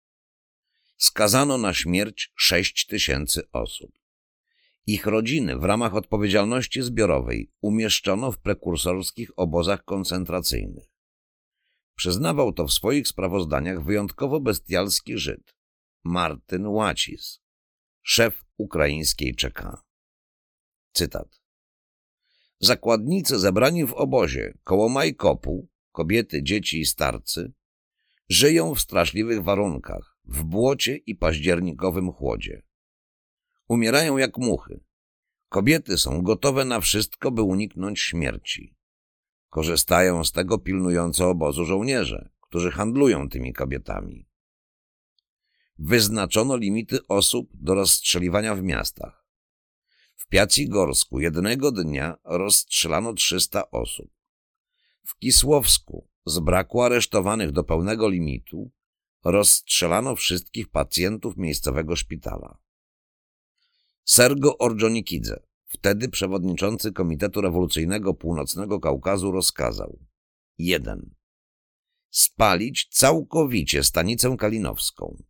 Skazano 0.96 1.58
na 1.58 1.74
śmierć 1.74 2.32
sześć 2.36 2.86
tysięcy 2.86 3.42
osób. 3.52 3.90
Ich 4.86 5.06
rodziny 5.06 5.58
w 5.58 5.64
ramach 5.64 5.94
odpowiedzialności 5.94 6.82
zbiorowej 6.82 7.50
umieszczono 7.60 8.32
w 8.32 8.38
prekursorskich 8.38 9.30
obozach 9.36 9.84
koncentracyjnych. 9.84 10.91
Przyznawał 12.02 12.52
to 12.52 12.66
w 12.66 12.72
swoich 12.72 13.08
sprawozdaniach 13.08 13.84
wyjątkowo 13.84 14.40
bestialski 14.40 15.18
Żyd, 15.18 15.54
Martyn 16.04 16.66
Łacis, 16.66 17.40
szef 18.02 18.44
ukraińskiej 18.56 19.34
czeka. 19.34 19.82
Cytat. 20.92 21.40
Zakładnicy 22.60 23.38
zebrani 23.38 23.86
w 23.86 23.92
obozie 23.92 24.58
koło 24.64 24.88
Majkopu, 24.88 25.68
kobiety, 25.92 26.42
dzieci 26.42 26.80
i 26.80 26.86
starcy, 26.86 27.52
żyją 28.28 28.74
w 28.74 28.80
straszliwych 28.80 29.42
warunkach, 29.42 30.16
w 30.24 30.42
błocie 30.44 30.96
i 30.96 31.14
październikowym 31.14 32.12
chłodzie. 32.12 32.62
Umierają 33.68 34.16
jak 34.16 34.38
muchy. 34.38 34.80
Kobiety 35.48 35.98
są 35.98 36.22
gotowe 36.22 36.64
na 36.64 36.80
wszystko, 36.80 37.30
by 37.30 37.42
uniknąć 37.42 38.00
śmierci. 38.00 38.74
Korzystają 39.52 40.24
z 40.24 40.32
tego 40.32 40.58
pilnująco 40.58 41.30
obozu 41.30 41.64
żołnierze, 41.64 42.30
którzy 42.40 42.70
handlują 42.70 43.28
tymi 43.28 43.52
kobietami. 43.52 44.28
Wyznaczono 45.78 46.56
limity 46.56 47.06
osób 47.08 47.50
do 47.54 47.74
rozstrzeliwania 47.74 48.54
w 48.54 48.62
miastach. 48.62 49.26
W 50.16 50.26
Piacigorsku 50.28 51.20
jednego 51.20 51.72
dnia 51.72 52.18
rozstrzelano 52.24 53.12
300 53.12 53.70
osób. 53.70 54.10
W 55.04 55.18
Kisłowsku 55.18 56.08
z 56.26 56.38
braku 56.38 56.82
aresztowanych 56.82 57.52
do 57.52 57.64
pełnego 57.64 58.08
limitu 58.08 58.70
rozstrzelano 59.24 60.16
wszystkich 60.16 60.68
pacjentów 60.68 61.36
miejscowego 61.36 61.96
szpitala. 61.96 62.58
Sergo 64.04 64.58
Ordzionikidze, 64.58 65.42
wtedy 65.72 66.08
przewodniczący 66.08 66.92
Komitetu 66.92 67.40
Rewolucyjnego 67.40 68.14
Północnego 68.14 68.80
Kaukazu 68.80 69.32
rozkazał 69.32 69.98
1. 70.58 71.14
Spalić 72.10 72.88
całkowicie 72.90 73.84
stanicę 73.84 74.36
kalinowską. 74.36 75.22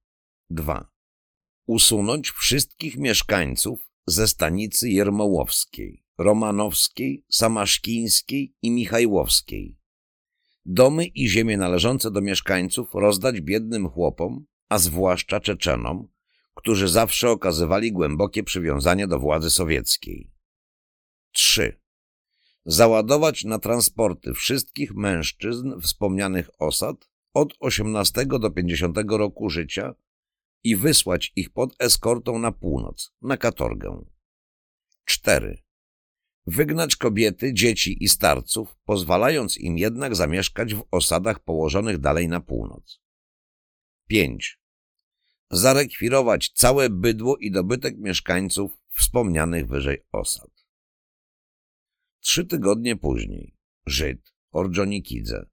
2. 0.51 0.91
Usunąć 1.67 2.31
wszystkich 2.31 2.97
mieszkańców 2.97 3.91
ze 4.07 4.29
stanicy 4.29 4.91
Jermołowskiej, 4.91 6.05
Romanowskiej, 6.19 7.25
Samaszkińskiej 7.31 8.55
i 8.63 8.71
Michajłowskiej. 8.71 9.79
Domy 10.65 11.07
i 11.07 11.29
ziemie 11.29 11.57
należące 11.57 12.11
do 12.11 12.21
mieszkańców 12.21 12.95
rozdać 12.95 13.41
biednym 13.41 13.89
chłopom, 13.89 14.47
a 14.69 14.79
zwłaszcza 14.79 15.41
Czeczenom, 15.41 16.09
którzy 16.55 16.89
zawsze 16.89 17.31
okazywali 17.31 17.93
głębokie 17.93 18.43
przywiązanie 18.43 19.07
do 19.07 19.19
władzy 19.19 19.51
sowieckiej. 19.51 20.32
3. 21.33 21.81
Załadować 22.65 23.45
na 23.45 23.59
transporty 23.59 24.35
wszystkich 24.35 24.95
mężczyzn 24.95 25.81
wspomnianych 25.81 26.51
osad 26.59 27.11
od 27.35 27.55
18 27.61 28.27
do 28.27 28.51
50 28.51 28.97
roku 29.09 29.51
życia 29.51 29.95
i 30.65 30.77
wysłać 30.77 31.33
ich 31.37 31.51
pod 31.51 31.75
eskortą 31.79 32.39
na 32.39 32.53
północ, 32.53 33.13
na 33.23 33.37
katorgę. 33.37 34.05
4. 35.05 35.63
Wygnać 36.47 36.97
kobiety, 36.97 37.55
dzieci 37.55 38.05
i 38.05 38.09
starców, 38.09 38.77
pozwalając 38.85 39.59
im 39.59 39.79
jednak 39.79 40.17
zamieszkać 40.17 40.75
w 40.75 40.85
osadach 40.91 41.41
położonych 41.41 41.99
dalej 41.99 42.29
na 42.29 42.41
północ. 42.41 43.01
5. 44.09 44.59
Zarekwirować 45.51 46.53
całe 46.55 46.91
bydło 46.91 47.37
i 47.37 47.51
dobytek 47.51 47.99
mieszkańców 47.99 48.73
wspomnianych 48.91 49.67
wyżej 49.67 50.05
osad. 50.13 50.52
Trzy 52.23 52.45
tygodnie 52.45 52.97
później 52.97 53.57
Żyd 53.87 54.33
Ordzionikidze 54.53 55.47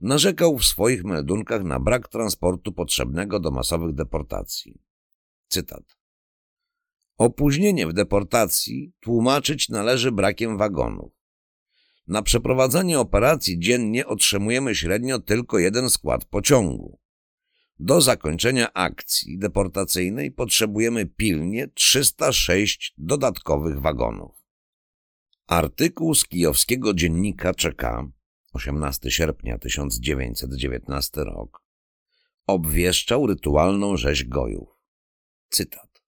narzekał 0.00 0.58
w 0.58 0.64
swoich 0.64 1.04
meldunkach 1.04 1.64
na 1.64 1.80
brak 1.80 2.08
transportu 2.08 2.72
potrzebnego 2.72 3.40
do 3.40 3.50
masowych 3.50 3.94
deportacji. 3.94 4.82
Cytat. 5.48 5.96
Opóźnienie 7.18 7.86
w 7.86 7.92
deportacji 7.92 8.92
tłumaczyć 9.00 9.68
należy 9.68 10.12
brakiem 10.12 10.58
wagonów. 10.58 11.12
Na 12.06 12.22
przeprowadzenie 12.22 13.00
operacji 13.00 13.58
dziennie 13.58 14.06
otrzymujemy 14.06 14.74
średnio 14.74 15.18
tylko 15.18 15.58
jeden 15.58 15.90
skład 15.90 16.24
pociągu. 16.24 16.98
Do 17.78 18.00
zakończenia 18.00 18.72
akcji 18.72 19.38
deportacyjnej 19.38 20.32
potrzebujemy 20.32 21.06
pilnie 21.06 21.68
306 21.68 22.94
dodatkowych 22.98 23.80
wagonów. 23.80 24.35
Artykuł 25.46 26.14
z 26.14 26.26
kijowskiego 26.26 26.94
dziennika 26.94 27.54
czeka 27.54 28.08
18 28.52 29.10
sierpnia 29.10 29.58
1919 29.58 31.24
rok 31.24 31.62
obwieszczał 32.46 33.26
rytualną 33.26 33.96
rzeź 33.96 34.24
gojów. 34.24 34.68
Cytat. 35.50 36.02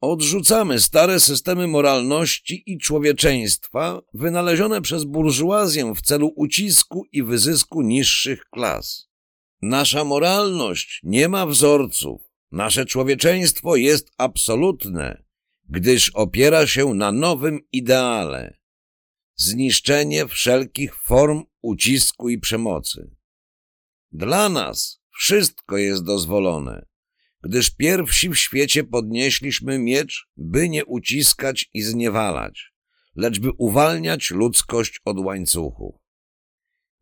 Odrzucamy 0.00 0.80
stare 0.80 1.20
systemy 1.20 1.66
moralności 1.66 2.62
i 2.66 2.78
człowieczeństwa 2.78 4.02
wynalezione 4.14 4.82
przez 4.82 5.04
burżuazję 5.04 5.94
w 5.94 6.00
celu 6.02 6.32
ucisku 6.36 7.04
i 7.12 7.22
wyzysku 7.22 7.82
niższych 7.82 8.44
klas. 8.50 9.08
Nasza 9.62 10.04
moralność 10.04 11.00
nie 11.02 11.28
ma 11.28 11.46
wzorców. 11.46 12.22
Nasze 12.52 12.84
człowieczeństwo 12.84 13.76
jest 13.76 14.10
absolutne, 14.18 15.25
gdyż 15.68 16.10
opiera 16.10 16.66
się 16.66 16.94
na 16.94 17.12
nowym 17.12 17.60
ideale. 17.72 18.58
Zniszczenie 19.36 20.26
wszelkich 20.26 20.96
form 20.96 21.42
ucisku 21.62 22.28
i 22.28 22.38
przemocy. 22.38 23.16
Dla 24.12 24.48
nas 24.48 25.02
wszystko 25.10 25.76
jest 25.76 26.04
dozwolone, 26.04 26.86
gdyż 27.42 27.70
pierwsi 27.70 28.28
w 28.28 28.36
świecie 28.36 28.84
podnieśliśmy 28.84 29.78
miecz, 29.78 30.28
by 30.36 30.68
nie 30.68 30.84
uciskać 30.84 31.70
i 31.74 31.82
zniewalać, 31.82 32.72
lecz 33.14 33.38
by 33.38 33.50
uwalniać 33.58 34.30
ludzkość 34.30 35.00
od 35.04 35.18
łańcuchów. 35.18 35.94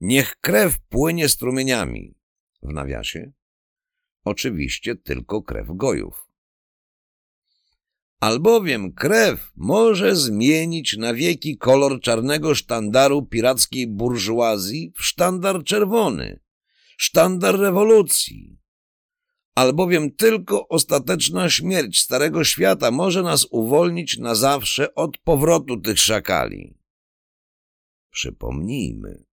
Niech 0.00 0.36
krew 0.40 0.80
płynie 0.88 1.28
strumieniami, 1.28 2.14
w 2.62 2.72
nawiasie, 2.72 3.32
oczywiście 4.24 4.96
tylko 4.96 5.42
krew 5.42 5.66
gojów. 5.70 6.23
Albowiem 8.24 8.92
krew 8.92 9.52
może 9.56 10.16
zmienić 10.16 10.96
na 10.96 11.14
wieki 11.14 11.58
kolor 11.58 12.00
czarnego 12.00 12.54
sztandaru 12.54 13.22
pirackiej 13.22 13.86
burżuazji 13.86 14.92
w 14.96 15.04
sztandar 15.04 15.64
czerwony, 15.64 16.40
sztandar 16.96 17.58
rewolucji. 17.58 18.58
Albowiem 19.54 20.10
tylko 20.10 20.68
ostateczna 20.68 21.50
śmierć 21.50 22.00
Starego 22.00 22.44
Świata 22.44 22.90
może 22.90 23.22
nas 23.22 23.46
uwolnić 23.50 24.18
na 24.18 24.34
zawsze 24.34 24.94
od 24.94 25.18
powrotu 25.18 25.80
tych 25.80 25.98
szakali. 25.98 26.78
Przypomnijmy, 28.10 29.24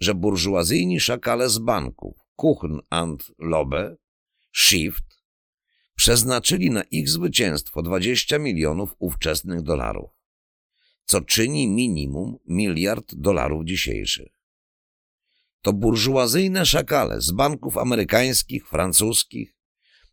że 0.00 0.14
burżuazyjni 0.14 1.00
szakale 1.00 1.48
z 1.48 1.58
banków 1.58 2.16
Kuchen 2.36 2.80
and 2.90 3.32
Lobe, 3.38 3.96
Shift, 4.52 5.05
przeznaczyli 5.96 6.70
na 6.70 6.82
ich 6.82 7.08
zwycięstwo 7.08 7.82
20 7.82 8.38
milionów 8.38 8.94
ówczesnych 8.98 9.62
dolarów, 9.62 10.10
co 11.04 11.20
czyni 11.20 11.68
minimum 11.68 12.38
miliard 12.46 13.14
dolarów 13.14 13.64
dzisiejszych. 13.64 14.32
To 15.62 15.72
burżuazyjne 15.72 16.66
szakale 16.66 17.20
z 17.20 17.30
banków 17.30 17.78
amerykańskich, 17.78 18.68
francuskich, 18.68 19.56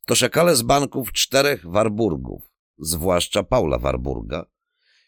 to 0.06 0.15
szakale 0.15 0.56
z 0.56 0.62
banków 0.62 1.12
czterech 1.12 1.65
Warburgów, 1.65 2.41
zwłaszcza 2.78 3.43
Paula 3.43 3.78
Warburga, 3.78 4.46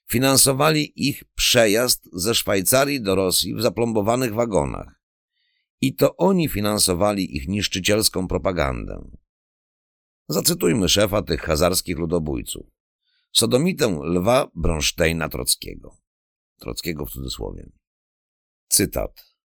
finansowali 0.08 1.08
ich 1.08 1.24
przejazd 1.36 2.10
ze 2.14 2.36
Szwajcarii 2.36 3.02
do 3.02 3.16
Rosji 3.16 3.56
w 3.56 3.62
zaplombowanych 3.62 4.34
wagonach, 4.34 5.02
i 5.82 5.96
to 5.96 6.18
oni 6.18 6.50
finansowali 6.50 7.38
ich 7.38 7.48
niszczycielską 7.48 8.28
propagandę. 8.28 9.25
Zacytujmy 10.28 10.90
szefa 10.90 11.22
tych 11.22 11.42
hazarskich 11.42 11.98
ludobójców, 11.98 12.66
sodomitę 13.32 14.00
Lwa 14.04 14.52
Bronsteina 14.56 15.30
Trockiego. 15.30 15.98
Trockiego 16.60 17.06
w 17.06 17.12
cudzysłowie. 17.12 17.70
Cytat. 18.68 19.36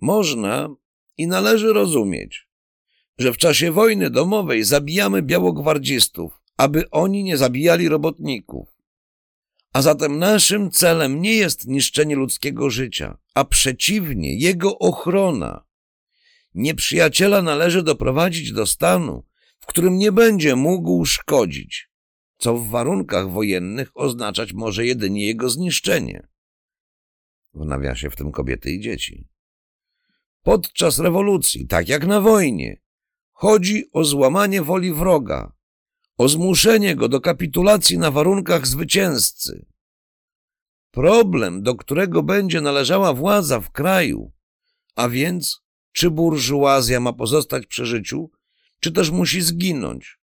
Można 0.00 0.68
i 1.16 1.26
należy 1.26 1.72
rozumieć, 1.72 2.48
że 3.18 3.32
w 3.32 3.36
czasie 3.36 3.72
wojny 3.72 4.10
domowej 4.10 4.64
zabijamy 4.64 5.22
białogwardzistów, 5.22 6.32
aby 6.56 6.90
oni 6.90 7.24
nie 7.24 7.36
zabijali 7.36 7.88
robotników. 7.88 8.68
A 9.72 9.82
zatem 9.82 10.18
naszym 10.18 10.70
celem 10.70 11.20
nie 11.20 11.34
jest 11.34 11.66
niszczenie 11.66 12.16
ludzkiego 12.16 12.70
życia, 12.70 13.18
a 13.34 13.44
przeciwnie, 13.44 14.38
jego 14.38 14.78
ochrona. 14.78 15.64
Nieprzyjaciela 16.54 17.42
należy 17.42 17.82
doprowadzić 17.82 18.52
do 18.52 18.66
stanu, 18.66 19.29
w 19.60 19.66
którym 19.66 19.98
nie 19.98 20.12
będzie 20.12 20.56
mógł 20.56 21.04
szkodzić, 21.04 21.90
co 22.38 22.56
w 22.56 22.68
warunkach 22.68 23.30
wojennych 23.30 23.90
oznaczać 23.94 24.52
może 24.52 24.86
jedynie 24.86 25.26
jego 25.26 25.50
zniszczenie. 25.50 26.28
W 27.54 27.64
nawiasie 27.64 28.10
w 28.10 28.16
tym 28.16 28.32
kobiety 28.32 28.70
i 28.70 28.80
dzieci. 28.80 29.28
Podczas 30.42 30.98
rewolucji, 30.98 31.66
tak 31.66 31.88
jak 31.88 32.06
na 32.06 32.20
wojnie, 32.20 32.80
chodzi 33.32 33.84
o 33.92 34.04
złamanie 34.04 34.62
woli 34.62 34.92
wroga, 34.92 35.52
o 36.18 36.28
zmuszenie 36.28 36.96
go 36.96 37.08
do 37.08 37.20
kapitulacji 37.20 37.98
na 37.98 38.10
warunkach 38.10 38.66
zwycięzcy. 38.66 39.66
Problem, 40.90 41.62
do 41.62 41.74
którego 41.74 42.22
będzie 42.22 42.60
należała 42.60 43.14
władza 43.14 43.60
w 43.60 43.70
kraju, 43.70 44.32
a 44.96 45.08
więc 45.08 45.60
czy 45.92 46.10
burżuazja 46.10 47.00
ma 47.00 47.12
pozostać 47.12 47.66
przy 47.66 47.86
życiu, 47.86 48.30
czy 48.80 48.92
też 48.92 49.10
musi 49.10 49.42
zginąć, 49.42 50.18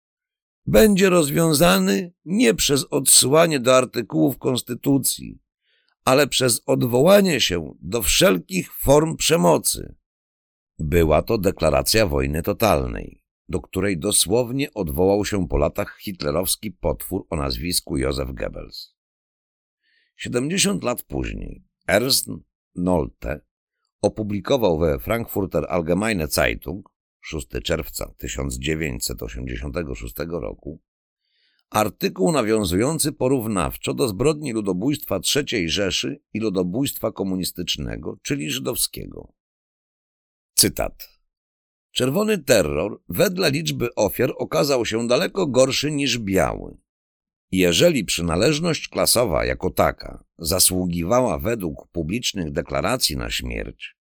będzie 0.67 1.11
rozwiązany 1.11 2.13
nie 2.25 2.55
przez 2.55 2.85
odsyłanie 2.91 3.61
do 3.61 3.77
artykułów 3.77 4.39
Konstytucji, 4.39 5.39
ale 6.05 6.27
przez 6.27 6.63
odwołanie 6.67 7.41
się 7.41 7.75
do 7.81 8.03
wszelkich 8.03 8.73
form 8.73 9.17
przemocy. 9.17 9.95
Była 10.79 11.23
to 11.23 11.39
deklaracja 11.39 12.07
wojny 12.07 12.43
totalnej 12.43 13.23
do 13.53 13.61
której 13.61 13.99
dosłownie 13.99 14.75
odwołał 14.75 15.25
się 15.25 15.49
po 15.49 15.57
latach 15.57 15.99
hitlerowski 16.01 16.71
potwór 16.71 17.27
o 17.31 17.37
nazwisku 17.37 17.97
Józef 17.97 18.33
Goebbels. 18.33 18.95
70 20.17 20.85
lat 20.85 21.03
później 21.03 21.65
Ernst 21.89 22.29
Nolte 22.75 23.41
opublikował 24.03 24.79
we 24.79 24.99
Frankfurter 24.99 25.67
Allgemeine 25.69 26.27
Zeitung 26.27 26.92
6 27.23 27.47
czerwca 27.65 28.15
1986 28.19 30.15
roku 30.29 30.81
artykuł 31.73 32.33
nawiązujący 32.33 33.13
porównawczo 33.13 33.95
do 33.95 34.09
zbrodni 34.09 34.53
ludobójstwa 34.53 35.21
III 35.37 35.69
Rzeszy 35.69 36.21
i 36.35 36.41
ludobójstwa 36.41 37.13
komunistycznego, 37.13 38.19
czyli 38.23 38.51
żydowskiego. 38.51 39.33
Cytat. 40.55 41.09
Czerwony 41.93 42.39
terror 42.39 43.03
wedle 43.09 43.51
liczby 43.51 43.95
ofiar 43.95 44.33
okazał 44.37 44.87
się 44.87 45.07
daleko 45.07 45.47
gorszy 45.47 45.91
niż 45.91 46.19
biały. 46.19 46.77
Jeżeli 47.51 48.05
przynależność 48.05 48.89
klasowa 48.89 49.45
jako 49.45 49.71
taka 49.71 50.25
zasługiwała 50.39 51.39
według 51.39 51.89
publicznych 51.89 52.53
deklaracji 52.53 53.17
na 53.17 53.31
śmierć, 53.31 53.97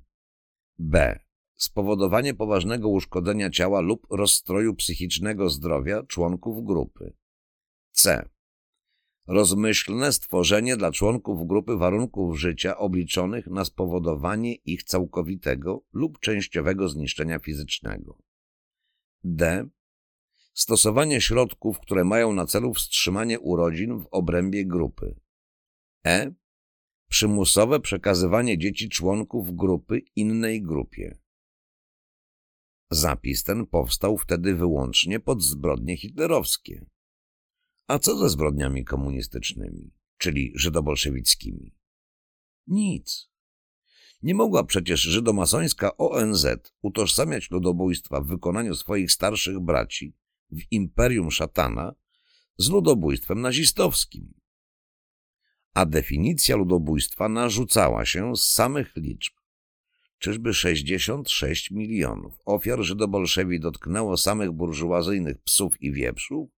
B. 0.79 1.19
Spowodowanie 1.55 2.33
poważnego 2.33 2.89
uszkodzenia 2.89 3.49
ciała 3.49 3.81
lub 3.81 4.07
rozstroju 4.09 4.75
psychicznego 4.75 5.49
zdrowia 5.49 6.03
członków 6.03 6.65
grupy. 6.65 7.13
C. 7.91 8.29
Rozmyślne 9.27 10.13
stworzenie 10.13 10.77
dla 10.77 10.91
członków 10.91 11.47
grupy 11.47 11.77
warunków 11.77 12.39
życia 12.39 12.77
obliczonych 12.77 13.47
na 13.47 13.65
spowodowanie 13.65 14.55
ich 14.55 14.83
całkowitego 14.83 15.83
lub 15.93 16.19
częściowego 16.19 16.89
zniszczenia 16.89 17.39
fizycznego. 17.39 18.17
D. 19.23 19.69
Stosowanie 20.53 21.21
środków, 21.21 21.79
które 21.79 22.03
mają 22.03 22.33
na 22.33 22.45
celu 22.45 22.73
wstrzymanie 22.73 23.39
urodzin 23.39 23.99
w 23.99 24.07
obrębie 24.11 24.65
grupy. 24.65 25.19
E 26.05 26.33
przymusowe 27.09 27.79
przekazywanie 27.79 28.57
dzieci 28.57 28.89
członków 28.89 29.55
grupy 29.55 30.01
innej 30.15 30.61
grupie. 30.61 31.17
Zapis 32.91 33.43
ten 33.43 33.65
powstał 33.65 34.17
wtedy 34.17 34.55
wyłącznie 34.55 35.19
pod 35.19 35.43
zbrodnie 35.43 35.97
hitlerowskie. 35.97 36.85
A 37.87 37.99
co 37.99 38.17
ze 38.17 38.29
zbrodniami 38.29 38.85
komunistycznymi, 38.85 39.93
czyli 40.17 40.53
żydobolszewickimi? 40.55 41.75
Nic. 42.67 43.29
Nie 44.21 44.35
mogła 44.35 44.63
przecież 44.63 45.01
żydomasońska 45.01 45.97
ONZ 45.97 46.47
utożsamiać 46.81 47.51
ludobójstwa 47.51 48.21
w 48.21 48.27
wykonaniu 48.27 48.75
swoich 48.75 49.11
starszych 49.11 49.59
braci 49.59 50.15
w 50.51 50.71
imperium 50.71 51.31
szatana 51.31 51.95
z 52.57 52.69
ludobójstwem 52.69 53.41
nazistowskim 53.41 54.38
a 55.73 55.85
definicja 55.85 56.55
ludobójstwa 56.55 57.29
narzucała 57.29 58.05
się 58.05 58.35
z 58.35 58.43
samych 58.43 58.95
liczb. 58.95 59.33
Czyżby 60.19 60.53
66 60.53 61.71
milionów 61.71 62.39
ofiar 62.45 62.83
żydobolszewi 62.83 63.59
dotknęło 63.59 64.17
samych 64.17 64.51
burżuazyjnych 64.51 65.41
psów 65.41 65.81
i 65.81 65.91
wieprzów? 65.91 66.49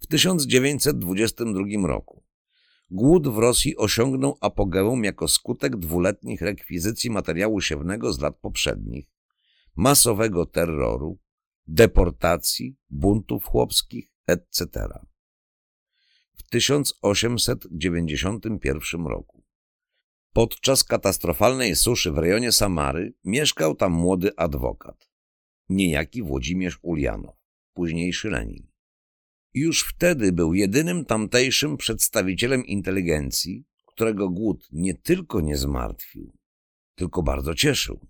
W 0.00 0.06
1922 0.06 1.86
roku 1.86 2.24
głód 2.90 3.28
w 3.28 3.38
Rosji 3.38 3.76
osiągnął 3.76 4.38
apogeum 4.40 5.04
jako 5.04 5.28
skutek 5.28 5.76
dwuletnich 5.76 6.40
rekwizycji 6.40 7.10
materiału 7.10 7.60
siewnego 7.60 8.12
z 8.12 8.20
lat 8.20 8.36
poprzednich, 8.36 9.06
masowego 9.76 10.46
terroru, 10.46 11.18
deportacji, 11.66 12.76
buntów 12.90 13.44
chłopskich, 13.44 14.12
etc 14.26 14.88
w 16.38 16.42
1891 16.42 19.06
roku. 19.06 19.42
Podczas 20.32 20.84
katastrofalnej 20.84 21.76
suszy 21.76 22.12
w 22.12 22.18
rejonie 22.18 22.52
Samary 22.52 23.14
mieszkał 23.24 23.74
tam 23.74 23.92
młody 23.92 24.30
adwokat, 24.36 25.10
niejaki 25.68 26.22
Włodzimierz 26.22 26.78
Ulianow, 26.82 27.36
późniejszy 27.74 28.30
Lenin. 28.30 28.66
Już 29.54 29.82
wtedy 29.82 30.32
był 30.32 30.54
jedynym 30.54 31.04
tamtejszym 31.04 31.76
przedstawicielem 31.76 32.66
inteligencji, 32.66 33.64
którego 33.86 34.30
głód 34.30 34.68
nie 34.72 34.94
tylko 34.94 35.40
nie 35.40 35.56
zmartwił, 35.56 36.32
tylko 36.94 37.22
bardzo 37.22 37.54
cieszył. 37.54 38.06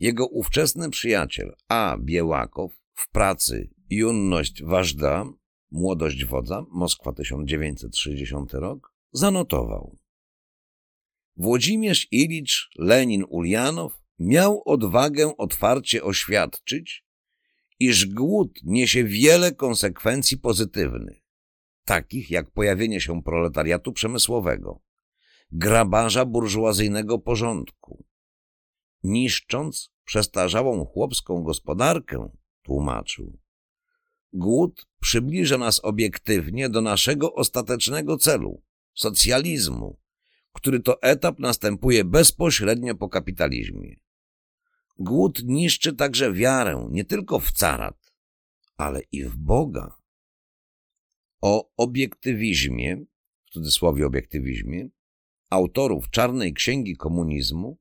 Jego 0.00 0.26
ówczesny 0.26 0.90
przyjaciel 0.90 1.54
A. 1.68 1.96
Biełakow 2.00 2.72
w 2.94 3.10
pracy 3.10 3.70
Junność 3.90 4.62
Ważda 4.62 5.24
Młodość 5.72 6.24
wodza, 6.24 6.64
Moskwa 6.70 7.12
1960 7.12 8.54
rok, 8.54 8.94
zanotował. 9.12 9.98
Włodzimierz 11.36 12.08
Ilicz 12.10 12.70
Lenin 12.78 13.24
Ulianow 13.28 14.02
miał 14.18 14.62
odwagę 14.64 15.36
otwarcie 15.36 16.04
oświadczyć, 16.04 17.04
iż 17.78 18.06
głód 18.06 18.58
niesie 18.64 19.04
wiele 19.04 19.52
konsekwencji 19.52 20.38
pozytywnych, 20.38 21.22
takich 21.84 22.30
jak 22.30 22.50
pojawienie 22.50 23.00
się 23.00 23.22
proletariatu 23.22 23.92
przemysłowego, 23.92 24.80
grabarza 25.52 26.24
burżuazyjnego 26.24 27.18
porządku. 27.18 28.04
Niszcząc 29.02 29.92
przestarzałą 30.04 30.84
chłopską 30.84 31.42
gospodarkę, 31.42 32.28
tłumaczył, 32.62 33.38
Głód 34.32 34.86
przybliża 35.00 35.58
nas 35.58 35.80
obiektywnie 35.84 36.68
do 36.68 36.80
naszego 36.80 37.34
ostatecznego 37.34 38.16
celu 38.16 38.62
socjalizmu, 38.94 39.98
który 40.52 40.80
to 40.80 41.02
etap 41.02 41.38
następuje 41.38 42.04
bezpośrednio 42.04 42.94
po 42.94 43.08
kapitalizmie. 43.08 43.96
Głód 44.98 45.42
niszczy 45.44 45.92
także 45.92 46.32
wiarę 46.32 46.88
nie 46.90 47.04
tylko 47.04 47.40
w 47.40 47.52
carat, 47.52 48.12
ale 48.76 49.00
i 49.12 49.24
w 49.24 49.36
Boga. 49.36 49.96
O 51.40 51.70
obiektywizmie, 51.76 53.04
w 53.46 53.50
cudzysłowie 53.50 54.06
obiektywizmie, 54.06 54.88
autorów 55.50 56.10
czarnej 56.10 56.52
księgi 56.52 56.96
komunizmu 56.96 57.78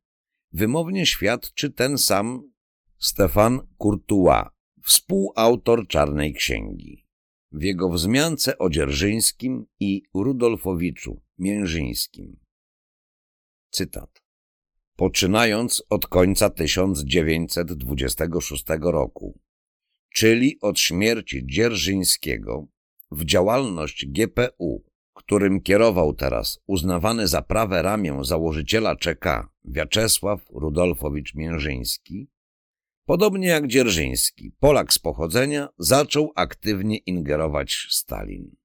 wymownie 0.51 1.05
świadczy 1.05 1.69
ten 1.69 1.97
sam 1.97 2.51
Stefan 2.97 3.67
Courtois, 3.77 4.45
współautor 4.83 5.87
Czarnej 5.87 6.33
Księgi. 6.33 7.05
w 7.51 7.63
jego 7.63 7.89
wzmiance 7.89 8.57
o 8.57 8.69
Dzierżyńskim 8.69 9.65
i 9.79 10.03
Rudolfowiczu 10.13 11.21
Miężyńskim. 11.37 12.39
Cytat. 13.71 14.21
Poczynając 14.95 15.83
od 15.89 16.07
końca 16.07 16.49
1926 16.49 18.65
roku, 18.81 19.39
czyli 20.13 20.59
od 20.61 20.79
śmierci 20.79 21.45
Dzierżyńskiego, 21.45 22.67
w 23.11 23.25
działalność 23.25 24.05
GPU, 24.05 24.83
którym 25.13 25.61
kierował 25.61 26.13
teraz 26.13 26.59
uznawany 26.67 27.27
za 27.27 27.41
prawe 27.41 27.81
ramię 27.81 28.19
założyciela 28.23 28.95
ČK 28.95 29.49
Wiaczesław 29.65 30.45
Rudolfowicz 30.49 31.35
Miężyński, 31.35 32.27
podobnie 33.11 33.47
jak 33.47 33.67
Dzierżyński, 33.67 34.51
Polak 34.59 34.93
z 34.93 34.99
pochodzenia, 34.99 35.69
zaczął 35.77 36.31
aktywnie 36.35 36.97
ingerować 36.97 37.87
Stalin. 37.89 38.55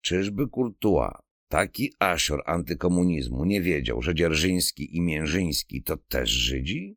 Czyżby 0.00 0.48
Kurtua, 0.48 1.22
taki 1.48 1.92
asior 1.98 2.42
antykomunizmu, 2.46 3.44
nie 3.44 3.62
wiedział, 3.62 4.02
że 4.02 4.14
Dzierżyński 4.14 4.96
i 4.96 5.00
Miężyński 5.00 5.82
to 5.82 5.96
też 5.96 6.30
Żydzi? 6.30 6.96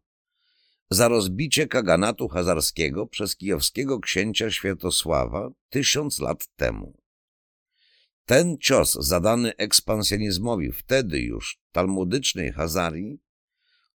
za 0.94 1.08
rozbicie 1.08 1.68
kaganatu 1.68 2.28
hazarskiego 2.28 3.08
przez 3.08 3.36
kijowskiego 3.36 4.00
księcia 4.00 4.52
Świętosława 4.52 5.52
tysiąc 5.70 6.20
lat 6.20 6.48
temu. 6.56 6.98
Ten 8.26 8.58
cios 8.58 8.94
zadany 8.94 9.56
ekspansjonizmowi 9.56 10.72
wtedy 10.72 11.20
już 11.20 11.60
talmudycznej 11.72 12.52
Hazarii 12.52 13.20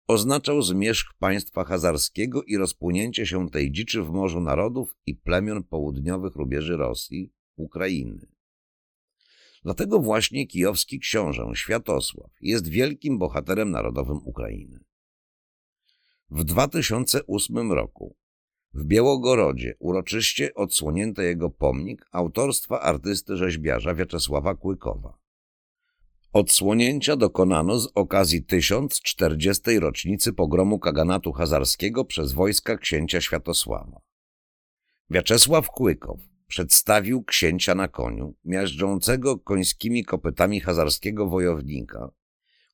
oznaczał 0.08 0.62
zmierzch 0.62 1.14
państwa 1.20 1.64
hazarskiego 1.64 2.43
i 2.43 2.58
rozpłynięcie 2.58 3.26
się 3.26 3.50
tej 3.50 3.72
dziczy 3.72 4.04
w 4.04 4.10
Morzu 4.10 4.41
Narodów 4.41 4.95
i 5.06 5.16
plemion 5.16 5.64
południowych 5.64 6.36
rubieży 6.36 6.78
Rosji, 6.78 7.34
Ukrainy. 7.56 8.28
Dlatego 9.64 10.00
właśnie 10.00 10.48
kijowski 10.48 11.00
książę 11.00 11.52
Światosław 11.56 12.32
jest 12.41 12.68
wielkim 12.68 13.18
bohaterem 13.18 13.72
narodowym 13.72 14.18
Ukrainy. 14.26 14.80
W 16.30 16.43
2008 16.43 17.71
roku 17.71 18.15
w 18.73 18.86
Białogorodzie 18.86 19.75
uroczyście 19.80 20.53
odsłonięto 20.53 21.21
jego 21.21 21.49
pomnik 21.49 22.05
autorstwa 22.11 22.82
artysty 22.82 23.38
rzeźbiarza 23.38 23.95
Wiaczesława 23.95 24.55
Kłykowa. 24.55 25.17
Odsłonięcia 26.34 27.15
dokonano 27.15 27.80
z 27.80 27.91
okazji 27.95 28.43
1040. 28.43 29.80
rocznicy 29.80 30.34
pogromu 30.34 30.80
kaganatu 30.80 31.32
hazarskiego 31.32 32.05
przez 32.05 32.32
wojska 32.32 32.78
księcia 32.78 33.21
Światosława. 33.21 34.01
Wiaczesław 35.09 35.69
Kłykow 35.69 36.19
przedstawił 36.47 37.23
księcia 37.23 37.75
na 37.75 37.88
koniu, 37.88 38.36
miażdżącego 38.45 39.39
końskimi 39.39 40.05
kopytami 40.05 40.59
hazarskiego 40.59 41.28
wojownika, 41.28 42.11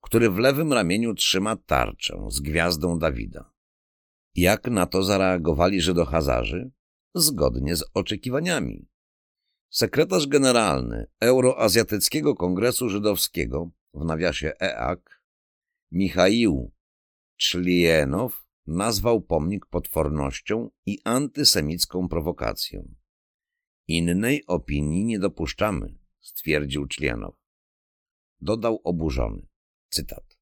który 0.04 0.30
w 0.30 0.38
lewym 0.38 0.74
ramieniu 0.74 1.14
trzyma 1.14 1.56
tarczę 1.56 2.26
z 2.30 2.40
gwiazdą 2.40 3.00
Dawida. 3.00 3.54
Jak 4.36 4.68
na 4.68 4.86
to 4.86 5.04
zareagowali 5.04 5.82
Żydohazarzy? 5.82 6.72
Zgodnie 7.16 7.76
z 7.76 7.84
oczekiwaniami. 7.94 8.88
Sekretarz 9.70 10.28
generalny 10.28 11.08
Euroazjatyckiego 11.20 12.36
Kongresu 12.36 12.90
Żydowskiego, 12.90 13.72
w 13.94 14.06
nawiasie 14.06 14.52
EAK, 14.62 15.24
Michaił 15.92 16.72
Czlienow 17.38 18.46
nazwał 18.68 19.22
pomnik 19.22 19.66
potwornością 19.66 20.70
i 20.86 21.00
antysemicką 21.04 22.10
prowokacją. 22.10 22.96
Innej 23.88 24.46
opinii 24.48 25.06
nie 25.06 25.20
dopuszczamy, 25.20 25.98
stwierdził 26.20 26.88
Czlienow. 26.88 27.36
Dodał 28.42 28.82
oburzony. 28.84 29.53
Cytat. 29.94 30.38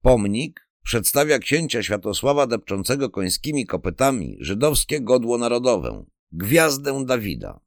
Pomnik 0.00 0.68
przedstawia 0.82 1.38
księcia 1.38 1.82
Światosława 1.82 2.46
depczącego 2.46 3.10
końskimi 3.10 3.66
kopytami 3.66 4.36
żydowskie 4.40 5.00
godło 5.00 5.38
narodowe, 5.38 6.04
gwiazdę 6.32 7.04
Dawida. 7.06 7.60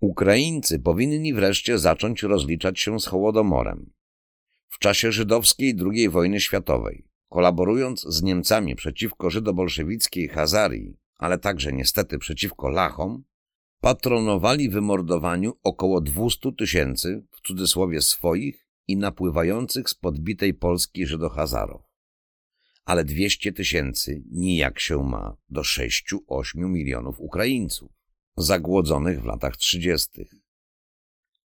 Ukraińcy 0.00 0.78
powinni 0.78 1.34
wreszcie 1.34 1.78
zacząć 1.78 2.22
rozliczać 2.22 2.80
się 2.80 3.00
z 3.00 3.06
Hołodomorem. 3.06 3.92
W 4.68 4.78
czasie 4.78 5.12
żydowskiej 5.12 5.76
II 5.92 6.08
wojny 6.08 6.40
światowej, 6.40 7.08
kolaborując 7.28 8.00
z 8.00 8.22
Niemcami 8.22 8.76
przeciwko 8.76 9.30
żydobolszewickiej 9.30 10.28
Hazarii, 10.28 10.96
ale 11.18 11.38
także 11.38 11.72
niestety 11.72 12.18
przeciwko 12.18 12.68
Lachom, 12.68 13.24
patronowali 13.80 14.70
wymordowaniu 14.70 15.52
około 15.62 16.00
200 16.00 16.52
tysięcy, 16.52 17.26
w 17.30 17.40
cudzysłowie 17.40 18.02
swoich, 18.02 18.63
i 18.88 18.96
napływających 18.96 19.90
z 19.90 19.94
podbitej 19.94 20.54
Polski 20.54 21.06
Żydohazarów. 21.06 21.82
Ale 22.84 23.04
200 23.04 23.52
tysięcy 23.52 24.22
nijak 24.30 24.80
się 24.80 25.02
ma 25.02 25.36
do 25.48 25.60
6-8 25.60 25.84
milionów 26.54 27.20
Ukraińców, 27.20 27.92
zagłodzonych 28.36 29.22
w 29.22 29.24
latach 29.24 29.56
30. 29.56 30.10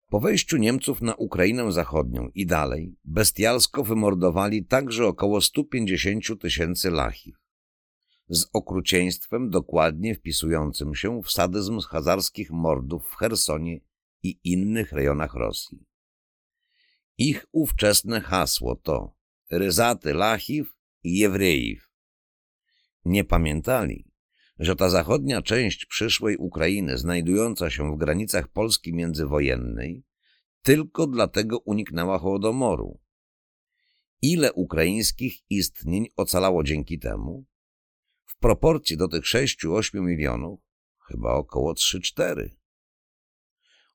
Po 0.10 0.20
wejściu 0.20 0.58
Niemców 0.58 1.02
na 1.02 1.16
Ukrainę 1.16 1.72
Zachodnią 1.72 2.30
i 2.36 2.46
dalej 2.46 2.96
bestialsko 3.06 3.84
wymordowali 3.84 4.66
także 4.66 5.08
około 5.08 5.42
150 5.42 6.42
tysięcy 6.42 6.92
Lachich 6.92 7.46
z 8.30 8.46
okrucieństwem 8.54 9.50
dokładnie 9.50 10.16
wpisującym 10.16 10.96
się 10.96 11.22
w 11.22 11.32
sadyzm 11.32 11.80
hazarskich 11.80 12.52
mordów 12.52 13.08
w 13.10 13.16
Hersonie 13.16 13.80
i 14.24 14.40
innych 14.44 14.92
rejonach 14.92 15.34
Rosji. 15.34 15.86
Ich 17.18 17.46
ówczesne 17.52 18.22
hasło 18.22 18.76
to 18.76 19.16
ryzaty 19.52 20.14
Lachiw 20.14 20.68
i 21.04 21.18
Jewrejiw. 21.18 21.90
Nie 23.06 23.24
pamiętali, 23.24 24.12
że 24.60 24.76
ta 24.76 24.90
zachodnia 24.90 25.42
część 25.42 25.86
przyszłej 25.86 26.38
Ukrainy 26.38 26.98
znajdująca 26.98 27.70
się 27.70 27.92
w 27.96 27.98
granicach 27.98 28.48
Polski 28.48 28.94
międzywojennej 28.94 30.04
tylko 30.62 31.08
dlatego 31.08 31.60
uniknęła 31.60 32.20
Hołodomoru. 32.20 33.00
Ile 34.22 34.54
ukraińskich 34.54 35.40
istnień 35.50 36.08
ocalało 36.16 36.64
dzięki 36.64 37.00
temu? 37.00 37.46
W 38.26 38.38
proporcji 38.38 38.98
do 38.98 39.08
tych 39.08 39.24
6-8 39.24 40.02
milionów 40.02 40.60
chyba 41.08 41.34
około 41.34 41.74
3-4. 41.74 42.50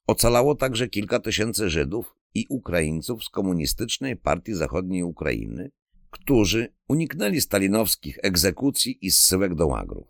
Ocalało 0.07 0.55
także 0.55 0.89
kilka 0.89 1.21
tysięcy 1.21 1.71
Żydów 1.71 2.20
i 2.35 2.47
Ukraińców 2.49 3.25
z 3.25 3.29
komunistycznej 3.29 4.17
partii 4.17 4.55
zachodniej 4.55 5.03
Ukrainy, 5.03 5.71
którzy 6.11 6.75
uniknęli 6.89 7.41
stalinowskich 7.41 8.19
egzekucji 8.23 8.99
i 9.07 9.11
zsyłek 9.11 9.55
do 9.55 9.67
łagrów. 9.67 10.09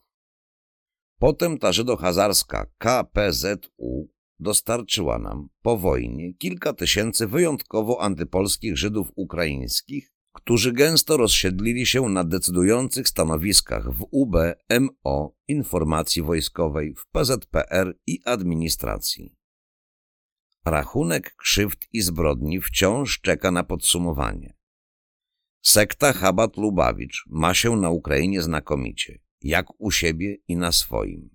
Potem 1.19 1.59
ta 1.59 1.73
żydohazarska 1.73 2.67
KPZU 2.79 4.09
dostarczyła 4.39 5.19
nam 5.19 5.49
po 5.63 5.77
wojnie 5.77 6.35
kilka 6.35 6.73
tysięcy 6.73 7.27
wyjątkowo 7.27 8.03
antypolskich 8.03 8.77
Żydów 8.77 9.09
ukraińskich, 9.15 10.13
którzy 10.33 10.73
gęsto 10.73 11.17
rozsiedlili 11.17 11.87
się 11.87 12.09
na 12.09 12.25
decydujących 12.25 13.09
stanowiskach 13.09 13.93
w 13.93 14.07
UB, 14.11 14.37
MO, 14.81 15.35
informacji 15.49 16.23
wojskowej, 16.23 16.95
w 16.95 17.07
PZPR 17.07 17.99
i 18.07 18.21
administracji. 18.25 19.40
Rachunek 20.65 21.37
krzywd 21.37 21.87
i 21.93 22.01
zbrodni 22.01 22.61
wciąż 22.61 23.21
czeka 23.21 23.51
na 23.51 23.65
podsumowanie. 23.65 24.57
Sekta 25.63 26.13
Chabat 26.13 26.57
Lubawicz 26.57 27.25
ma 27.27 27.55
się 27.55 27.77
na 27.77 27.91
Ukrainie 27.91 28.43
znakomicie, 28.43 29.19
jak 29.43 29.81
u 29.81 29.91
siebie 29.91 30.37
i 30.49 30.57
na 30.57 30.73
swoim. 30.73 31.31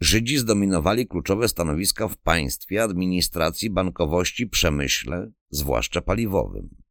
Żydzi 0.00 0.38
zdominowali 0.38 1.06
kluczowe 1.06 1.48
stanowiska 1.48 2.08
w 2.08 2.16
państwie, 2.16 2.82
administracji, 2.82 3.70
bankowości, 3.70 4.46
przemyśle, 4.46 5.30
zwłaszcza 5.50 6.00
paliwowym. 6.00 6.82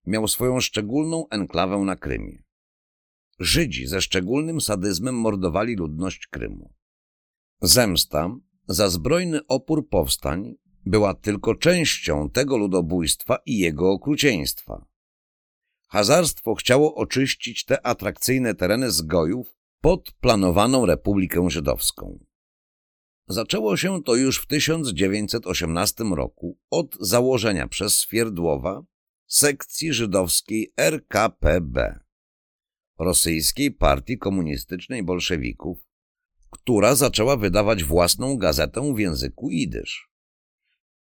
miał 0.05 0.28
swoją 0.28 0.59
szczególną 0.59 1.30
enklawę 1.30 1.78
na 1.78 1.95
Krymie. 1.95 2.43
Żydzi 3.39 3.88
ze 3.88 4.01
szczególnym 4.01 4.61
sadyzmem 4.61 5.15
mordowali 5.15 5.76
ludność 5.76 6.28
Krymu. 6.28 6.74
Zemsta 7.61 8.36
za 8.68 8.89
zbrojny 8.89 9.39
opór 9.47 9.89
powstań 9.89 10.55
była 10.86 11.14
tylko 11.14 11.55
częścią 11.55 12.30
tego 12.30 12.57
ludobójstwa 12.57 13.38
i 13.45 13.57
jego 13.57 13.91
okrucieństwa. 13.91 14.86
Hazarstwo 15.88 16.55
chciało 16.55 16.95
oczyścić 16.95 17.66
te 17.66 17.86
atrakcyjne 17.86 18.55
tereny 18.55 18.91
z 18.91 19.01
gojów 19.01 19.47
pod 19.82 20.12
planowaną 20.12 20.86
Republikę 20.86 21.49
Żydowską. 21.49 22.20
Zaczęło 23.28 23.78
się 23.78 24.03
to 24.03 24.16
już 24.16 24.39
w 24.41 24.47
1918 24.47 26.03
roku 26.03 26.59
od 26.70 26.97
założenia 26.99 27.68
przez 27.68 27.97
Swierdłowa 27.97 28.84
sekcji 29.28 29.93
żydowskiej 29.93 30.74
RKPB, 30.78 31.99
rosyjskiej 32.99 33.72
partii 33.72 34.18
komunistycznej 34.18 35.03
bolszewików, 35.03 35.90
która 36.64 36.95
zaczęła 36.95 37.38
wydawać 37.38 37.84
własną 37.84 38.38
gazetę 38.38 38.93
w 38.95 38.99
języku 38.99 39.49
idysz. 39.49 40.09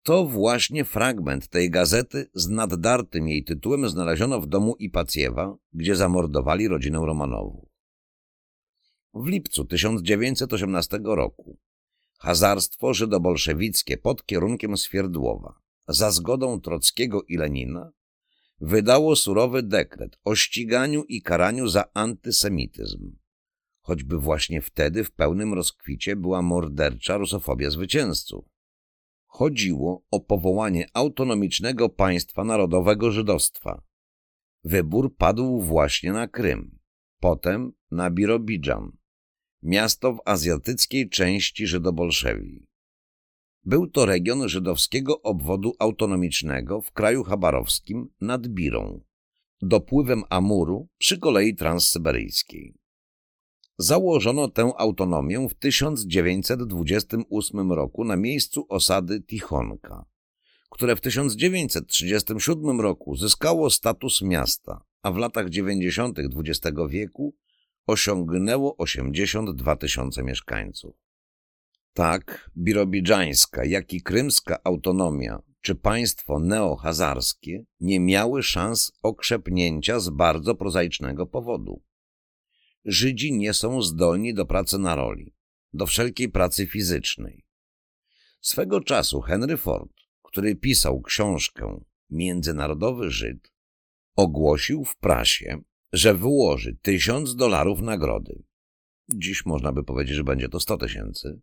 To 0.02 0.24
właśnie 0.24 0.84
fragment 0.84 1.48
tej 1.48 1.70
gazety 1.70 2.30
z 2.34 2.48
naddartym 2.48 3.28
jej 3.28 3.44
tytułem 3.44 3.88
znaleziono 3.88 4.40
w 4.40 4.46
domu 4.46 4.76
Ipacjewa, 4.78 5.56
gdzie 5.72 5.96
zamordowali 5.96 6.68
rodzinę 6.68 6.98
Romanowów. 6.98 7.68
W 9.14 9.26
lipcu 9.26 9.64
1918 9.64 11.00
roku 11.04 11.58
hazarstwo 12.18 12.94
żydobolszewickie 12.94 13.96
pod 13.96 14.26
kierunkiem 14.26 14.76
Swierdłowa 14.76 15.60
za 15.88 16.10
zgodą 16.10 16.60
Trockiego 16.60 17.22
i 17.22 17.36
Lenina 17.36 17.92
wydało 18.60 19.16
surowy 19.16 19.62
dekret 19.62 20.18
o 20.24 20.34
ściganiu 20.34 21.04
i 21.04 21.22
karaniu 21.22 21.68
za 21.68 21.84
antysemityzm, 21.94 23.21
choćby 23.82 24.18
właśnie 24.18 24.60
wtedy 24.62 25.04
w 25.04 25.12
pełnym 25.12 25.54
rozkwicie 25.54 26.16
była 26.16 26.42
mordercza 26.42 27.16
rusofobia 27.16 27.70
zwycięzców. 27.70 28.44
Chodziło 29.26 30.04
o 30.10 30.20
powołanie 30.20 30.86
autonomicznego 30.94 31.88
państwa 31.88 32.44
narodowego 32.44 33.10
żydostwa. 33.10 33.82
Wybór 34.64 35.16
padł 35.16 35.60
właśnie 35.60 36.12
na 36.12 36.28
Krym, 36.28 36.78
potem 37.20 37.72
na 37.90 38.10
Birobidżan, 38.10 38.92
miasto 39.62 40.12
w 40.12 40.20
azjatyckiej 40.24 41.08
części 41.08 41.66
Żydobolszewii. 41.66 42.66
Był 43.64 43.86
to 43.86 44.06
region 44.06 44.48
żydowskiego 44.48 45.22
obwodu 45.22 45.72
autonomicznego 45.78 46.80
w 46.80 46.92
kraju 46.92 47.24
chabarowskim 47.24 48.08
nad 48.20 48.48
Birą, 48.48 49.00
dopływem 49.62 50.22
Amuru 50.30 50.88
przy 50.98 51.18
kolei 51.18 51.54
transsyberyjskiej. 51.54 52.81
Założono 53.78 54.48
tę 54.48 54.72
autonomię 54.78 55.46
w 55.50 55.54
1928 55.54 57.72
roku 57.72 58.04
na 58.04 58.16
miejscu 58.16 58.66
osady 58.68 59.22
Tichonka, 59.22 60.04
które 60.70 60.96
w 60.96 61.00
1937 61.00 62.80
roku 62.80 63.16
zyskało 63.16 63.70
status 63.70 64.22
miasta, 64.22 64.84
a 65.02 65.12
w 65.12 65.16
latach 65.16 65.48
90. 65.48 66.18
XX 66.18 66.76
wieku 66.88 67.34
osiągnęło 67.86 68.76
82 68.76 69.76
tysiące 69.76 70.22
mieszkańców. 70.22 70.96
Tak 71.94 72.50
birobidżańska, 72.56 73.64
jak 73.64 73.92
i 73.92 74.02
krymska 74.02 74.58
autonomia 74.64 75.42
czy 75.60 75.74
państwo 75.74 76.38
neohazarskie 76.38 77.64
nie 77.80 78.00
miały 78.00 78.42
szans 78.42 78.92
okrzepnięcia 79.02 80.00
z 80.00 80.10
bardzo 80.10 80.54
prozaicznego 80.54 81.26
powodu. 81.26 81.82
Żydzi 82.84 83.32
nie 83.32 83.54
są 83.54 83.82
zdolni 83.82 84.34
do 84.34 84.46
pracy 84.46 84.78
na 84.78 84.94
roli, 84.94 85.34
do 85.72 85.86
wszelkiej 85.86 86.28
pracy 86.28 86.66
fizycznej. 86.66 87.44
Swego 88.40 88.80
czasu 88.80 89.20
Henry 89.20 89.56
Ford, 89.56 89.92
który 90.22 90.56
pisał 90.56 91.02
książkę 91.02 91.84
Międzynarodowy 92.10 93.10
Żyd, 93.10 93.52
ogłosił 94.16 94.84
w 94.84 94.96
prasie, 94.96 95.62
że 95.92 96.14
wyłoży 96.14 96.76
tysiąc 96.82 97.36
dolarów 97.36 97.80
nagrody. 97.80 98.42
Dziś 99.14 99.46
można 99.46 99.72
by 99.72 99.84
powiedzieć, 99.84 100.16
że 100.16 100.24
będzie 100.24 100.48
to 100.48 100.60
sto 100.60 100.76
tysięcy. 100.76 101.40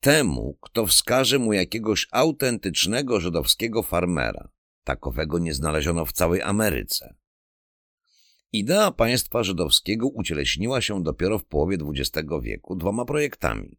Temu, 0.00 0.58
kto 0.60 0.86
wskaże 0.86 1.38
mu 1.38 1.52
jakiegoś 1.52 2.06
autentycznego 2.10 3.20
żydowskiego 3.20 3.82
farmera. 3.82 4.50
Takowego 4.84 5.38
nie 5.38 5.54
znaleziono 5.54 6.06
w 6.06 6.12
całej 6.12 6.42
Ameryce. 6.42 7.14
Idea 8.52 8.90
państwa 8.90 9.42
żydowskiego 9.42 10.08
ucieleśniła 10.08 10.80
się 10.80 11.02
dopiero 11.02 11.38
w 11.38 11.44
połowie 11.44 11.78
XX 11.84 12.28
wieku 12.42 12.76
dwoma 12.76 13.04
projektami. 13.04 13.78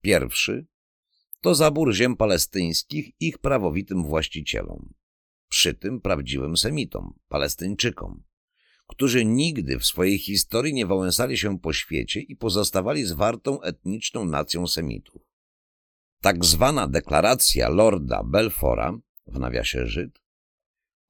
Pierwszy 0.00 0.66
to 1.40 1.54
zabór 1.54 1.94
ziem 1.94 2.16
palestyńskich 2.16 3.10
ich 3.20 3.38
prawowitym 3.38 4.04
właścicielom, 4.04 4.94
przy 5.48 5.74
tym 5.74 6.00
prawdziwym 6.00 6.56
Semitom, 6.56 7.18
Palestyńczykom, 7.28 8.22
którzy 8.86 9.24
nigdy 9.24 9.78
w 9.78 9.86
swojej 9.86 10.18
historii 10.18 10.74
nie 10.74 10.86
wałęsali 10.86 11.38
się 11.38 11.58
po 11.58 11.72
świecie 11.72 12.20
i 12.20 12.36
pozostawali 12.36 13.04
zwartą 13.04 13.62
etniczną 13.62 14.24
nacją 14.24 14.66
Semitów. 14.66 15.22
Tak 16.20 16.44
zwana 16.44 16.88
deklaracja 16.88 17.68
Lorda 17.68 18.22
Belfora, 18.24 18.98
w 19.26 19.38
nawiasie 19.38 19.86
Żyd, 19.86 20.20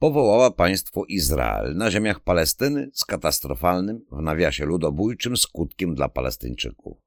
powołała 0.00 0.50
państwo 0.50 1.04
Izrael 1.04 1.76
na 1.76 1.90
ziemiach 1.90 2.20
Palestyny 2.20 2.90
z 2.94 3.04
katastrofalnym, 3.04 4.04
w 4.12 4.22
nawiasie 4.22 4.64
ludobójczym 4.64 5.36
skutkiem 5.36 5.94
dla 5.94 6.08
Palestyńczyków. 6.08 6.98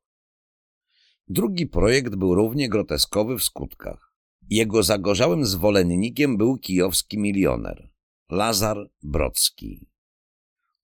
Drugi 1.28 1.68
projekt 1.68 2.16
był 2.16 2.36
równie 2.36 2.70
groteskowy 2.70 3.38
w 3.38 3.44
skutkach. 3.44 4.14
Jego 4.50 4.84
zagorzałym 4.84 5.46
zwolennikiem 5.46 6.38
był 6.38 6.58
kijowski 6.58 7.18
milioner 7.18 7.90
Lazar 8.30 8.90
Brocki 9.04 9.94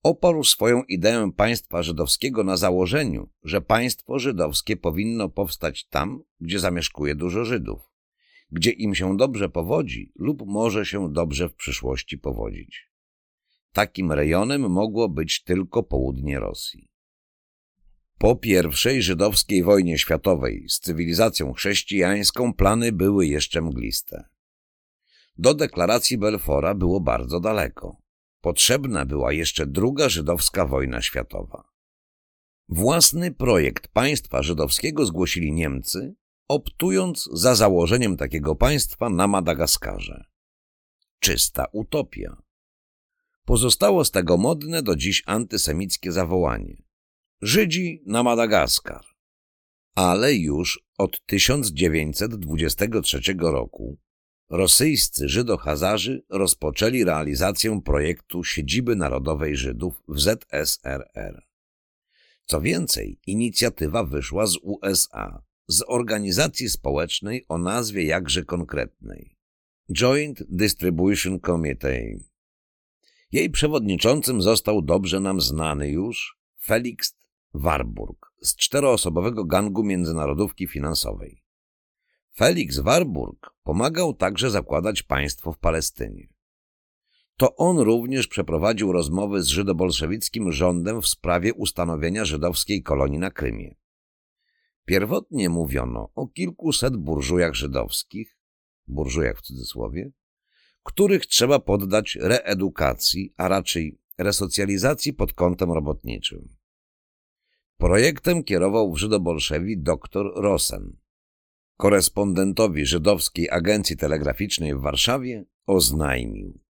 oparł 0.02 0.44
swoją 0.44 0.82
ideę 0.82 1.32
państwa 1.36 1.82
żydowskiego 1.82 2.44
na 2.44 2.56
założeniu, 2.56 3.28
że 3.42 3.60
państwo 3.60 4.18
żydowskie 4.18 4.76
powinno 4.76 5.28
powstać 5.28 5.86
tam, 5.86 6.22
gdzie 6.40 6.58
zamieszkuje 6.58 7.14
dużo 7.14 7.44
Żydów, 7.44 7.80
gdzie 8.52 8.70
im 8.70 8.94
się 8.94 9.16
dobrze 9.16 9.48
powodzi 9.48 10.12
lub 10.16 10.42
może 10.46 10.86
się 10.86 11.12
dobrze 11.12 11.48
w 11.48 11.54
przyszłości 11.54 12.18
powodzić. 12.18 12.90
Takim 13.72 14.12
rejonem 14.12 14.70
mogło 14.70 15.08
być 15.08 15.42
tylko 15.42 15.82
południe 15.82 16.40
Rosji. 16.40 16.90
Po 18.18 18.36
pierwszej 18.36 19.02
żydowskiej 19.02 19.62
wojnie 19.62 19.98
światowej 19.98 20.64
z 20.68 20.80
cywilizacją 20.80 21.52
chrześcijańską 21.52 22.54
plany 22.54 22.92
były 22.92 23.26
jeszcze 23.26 23.60
mgliste. 23.60 24.24
Do 25.38 25.54
deklaracji 25.54 26.18
Belfora 26.18 26.74
było 26.74 27.00
bardzo 27.00 27.40
daleko. 27.40 27.96
Potrzebna 28.40 29.06
była 29.06 29.32
jeszcze 29.32 29.66
druga 29.66 30.08
żydowska 30.08 30.66
wojna 30.66 31.02
światowa. 31.02 31.64
Własny 32.68 33.34
projekt 33.34 33.88
państwa 33.88 34.42
żydowskiego 34.42 35.06
zgłosili 35.06 35.52
Niemcy, 35.52 36.14
optując 36.50 37.28
za 37.32 37.54
założeniem 37.54 38.16
takiego 38.16 38.54
państwa 38.54 39.10
na 39.10 39.26
Madagaskarze. 39.26 40.24
Czysta 41.20 41.66
utopia. 41.72 42.42
Pozostało 43.44 44.04
z 44.04 44.10
tego 44.10 44.36
modne 44.36 44.82
do 44.82 44.96
dziś 44.96 45.22
antysemickie 45.26 46.12
zawołanie. 46.12 46.82
Żydzi 47.42 48.02
na 48.06 48.22
Madagaskar. 48.22 49.04
Ale 49.94 50.34
już 50.34 50.84
od 50.98 51.26
1923 51.26 53.20
roku 53.40 53.98
rosyjscy 54.48 55.28
Żydo-Hazarzy 55.28 56.22
rozpoczęli 56.28 57.04
realizację 57.04 57.80
projektu 57.84 58.44
Siedziby 58.44 58.96
Narodowej 58.96 59.56
Żydów 59.56 60.02
w 60.08 60.20
ZSRR. 60.20 61.46
Co 62.46 62.60
więcej, 62.60 63.20
inicjatywa 63.26 64.04
wyszła 64.04 64.46
z 64.46 64.56
USA, 64.62 65.49
z 65.70 65.84
organizacji 65.86 66.68
społecznej 66.68 67.44
o 67.48 67.58
nazwie 67.58 68.04
jakże 68.04 68.44
konkretnej 68.44 69.36
Joint 69.92 70.42
Distribution 70.48 71.40
Committee. 71.40 72.24
Jej 73.32 73.50
przewodniczącym 73.50 74.42
został 74.42 74.82
dobrze 74.82 75.20
nam 75.20 75.40
znany 75.40 75.88
już 75.88 76.38
Felix 76.64 77.16
Warburg 77.54 78.32
z 78.42 78.56
czteroosobowego 78.56 79.44
gangu 79.44 79.84
międzynarodówki 79.84 80.66
finansowej. 80.66 81.42
Felix 82.36 82.78
Warburg 82.78 83.50
pomagał 83.62 84.14
także 84.14 84.50
zakładać 84.50 85.02
państwo 85.02 85.52
w 85.52 85.58
Palestynie. 85.58 86.28
To 87.36 87.56
on 87.56 87.78
również 87.78 88.26
przeprowadził 88.26 88.92
rozmowy 88.92 89.42
z 89.42 89.46
żydobolszewickim 89.46 90.52
rządem 90.52 91.02
w 91.02 91.08
sprawie 91.08 91.54
ustanowienia 91.54 92.24
żydowskiej 92.24 92.82
kolonii 92.82 93.18
na 93.18 93.30
Krymie. 93.30 93.79
Pierwotnie 94.90 95.48
mówiono 95.48 96.10
o 96.14 96.26
kilkuset 96.26 96.96
burżujach 96.96 97.54
żydowskich, 97.54 98.38
burżujach 98.86 99.38
w 99.38 99.42
cudzysłowie, 99.42 100.12
których 100.82 101.26
trzeba 101.26 101.58
poddać 101.58 102.18
reedukacji, 102.20 103.34
a 103.36 103.48
raczej 103.48 103.98
resocjalizacji 104.18 105.12
pod 105.12 105.32
kątem 105.32 105.72
robotniczym. 105.72 106.48
Projektem 107.76 108.44
kierował 108.44 108.92
w 108.92 108.98
Żydobolszewi 108.98 109.78
dr 109.78 110.26
Rosen. 110.34 110.96
Korespondentowi 111.76 112.86
żydowskiej 112.86 113.50
agencji 113.50 113.96
telegraficznej 113.96 114.74
w 114.74 114.80
Warszawie 114.80 115.44
oznajmił. 115.66 116.60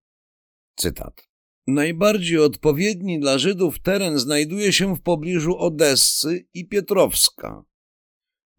Cytat. 0.76 1.28
Najbardziej 1.66 2.38
odpowiedni 2.38 3.20
dla 3.20 3.38
Żydów 3.38 3.78
teren 3.78 4.18
znajduje 4.18 4.72
się 4.72 4.96
w 4.96 5.02
pobliżu 5.02 5.58
Odessy 5.58 6.48
i 6.54 6.68
Pietrowska. 6.68 7.69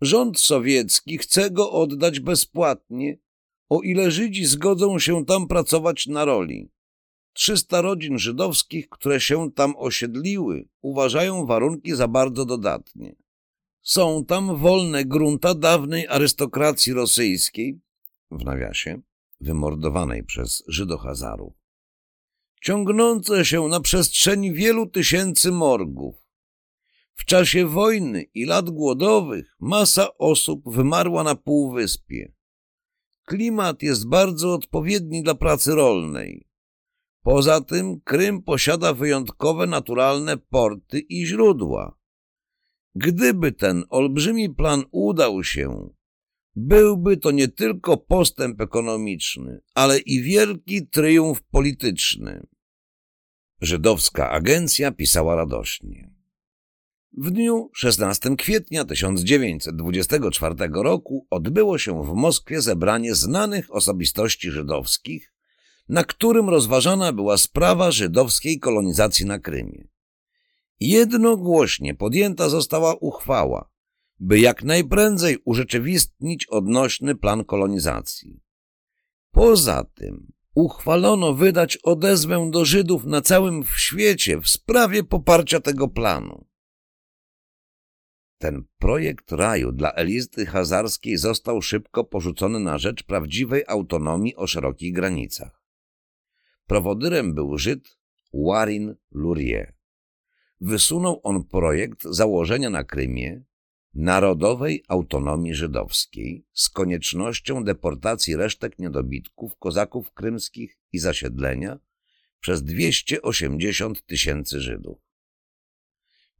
Rząd 0.02 0.40
sowiecki 0.40 1.18
chce 1.18 1.52
go 1.52 1.72
oddać 1.72 2.20
bezpłatnie, 2.20 3.18
o 3.70 3.82
ile 3.82 4.12
Żydzi 4.12 4.46
zgodzą 4.46 5.00
się 5.00 5.26
tam 5.26 5.48
pracować 5.48 6.08
na 6.08 6.26
roli. 6.26 6.72
Trzysta 7.34 7.82
rodzin 7.82 8.20
żydowskich, 8.20 8.90
które 8.90 9.20
się 9.20 9.52
tam 9.52 9.74
osiedliły, 9.78 10.68
uważają 10.82 11.46
warunki 11.46 11.96
za 11.96 12.08
bardzo 12.08 12.46
dodatnie. 12.46 13.16
Są 13.82 14.26
tam 14.26 14.58
wolne 14.58 15.06
grunta 15.06 15.56
dawnej 15.56 16.08
arystokracji 16.08 16.94
rosyjskiej, 16.94 17.80
w 18.32 18.46
nawiasie, 18.46 19.02
wymordowanej 19.42 20.24
przez 20.24 20.64
Żydohazarów, 20.68 21.54
ciągnące 22.62 23.46
się 23.46 23.68
na 23.68 23.80
przestrzeni 23.80 24.54
wielu 24.54 24.88
tysięcy 24.88 25.52
morgów. 25.52 26.21
W 27.22 27.26
czasie 27.26 27.68
wojny 27.68 28.24
i 28.34 28.46
lat 28.46 28.70
głodowych 28.70 29.56
masa 29.60 30.18
osób 30.18 30.74
wymarła 30.74 31.24
na 31.24 31.36
półwyspie. 31.36 32.34
Klimat 33.26 33.84
jest 33.84 34.08
bardzo 34.08 34.54
odpowiedni 34.54 35.24
dla 35.24 35.36
pracy 35.36 35.76
rolnej. 35.76 36.48
Poza 37.24 37.62
tym 37.62 38.02
Krym 38.02 38.42
posiada 38.42 38.94
wyjątkowe 38.94 39.68
naturalne 39.68 40.38
porty 40.38 41.00
i 41.00 41.26
źródła. 41.26 41.98
Gdyby 42.96 43.52
ten 43.52 43.84
olbrzymi 43.90 44.50
plan 44.50 44.84
udał 44.92 45.44
się, 45.44 45.90
byłby 46.56 47.18
to 47.18 47.32
nie 47.32 47.48
tylko 47.48 47.98
postęp 47.98 48.62
ekonomiczny, 48.62 49.62
ale 49.76 50.00
i 50.00 50.22
wielki 50.22 50.88
triumf 50.88 51.42
polityczny. 51.42 52.48
Żydowska 53.62 54.30
agencja 54.30 54.92
pisała 54.92 55.36
radośnie. 55.36 56.21
W 57.18 57.32
dniu 57.32 57.70
16 57.74 58.36
kwietnia 58.36 58.86
1924 58.86 60.56
roku 60.74 61.28
odbyło 61.30 61.78
się 61.78 62.04
w 62.04 62.14
Moskwie 62.14 62.62
zebranie 62.62 63.16
znanych 63.16 63.76
osobistości 63.76 64.52
żydowskich, 64.52 65.34
na 65.90 66.04
którym 66.04 66.50
rozważana 66.50 67.14
była 67.14 67.38
sprawa 67.38 67.92
żydowskiej 67.92 68.60
kolonizacji 68.60 69.26
na 69.26 69.40
Krymie. 69.40 69.88
Jednogłośnie 70.80 71.96
podjęta 71.96 72.50
została 72.50 72.96
uchwała, 72.96 73.70
by 74.20 74.40
jak 74.40 74.64
najprędzej 74.64 75.38
urzeczywistnić 75.46 76.46
odnośny 76.46 77.16
plan 77.16 77.46
kolonizacji. 77.46 78.42
Poza 79.32 79.84
tym 79.84 80.32
uchwalono 80.56 81.34
wydać 81.34 81.78
odezwę 81.78 82.50
do 82.52 82.66
Żydów 82.66 83.06
na 83.06 83.22
całym 83.22 83.64
świecie 83.78 84.42
w 84.42 84.50
sprawie 84.50 85.04
poparcia 85.04 85.60
tego 85.60 85.88
planu. 85.88 86.51
Ten 88.42 88.64
projekt 88.80 89.32
raju 89.32 89.72
dla 89.72 89.92
Elizdy 89.94 90.46
Hazarskiej 90.46 91.18
został 91.18 91.62
szybko 91.62 92.04
porzucony 92.04 92.60
na 92.60 92.78
rzecz 92.78 93.04
prawdziwej 93.04 93.64
autonomii 93.68 94.36
o 94.36 94.48
szerokich 94.48 94.94
granicach. 94.94 95.64
Prowodyrem 96.68 97.34
był 97.34 97.58
Żyd 97.58 97.98
Warin 98.34 98.96
Lurie. 99.12 99.74
Wysunął 100.62 101.22
on 101.24 101.44
projekt 101.44 102.04
założenia 102.04 102.70
na 102.70 102.84
Krymie 102.84 103.44
narodowej 103.94 104.84
autonomii 104.88 105.56
żydowskiej 105.56 106.46
z 106.54 106.70
koniecznością 106.70 107.64
deportacji 107.64 108.36
resztek 108.36 108.80
niedobitków 108.80 109.58
kozaków 109.58 110.14
krymskich 110.14 110.80
i 110.92 111.00
zasiedlenia 111.00 111.80
przez 112.40 112.64
280 112.64 114.06
tysięcy 114.06 114.60
Żydów. 114.62 115.11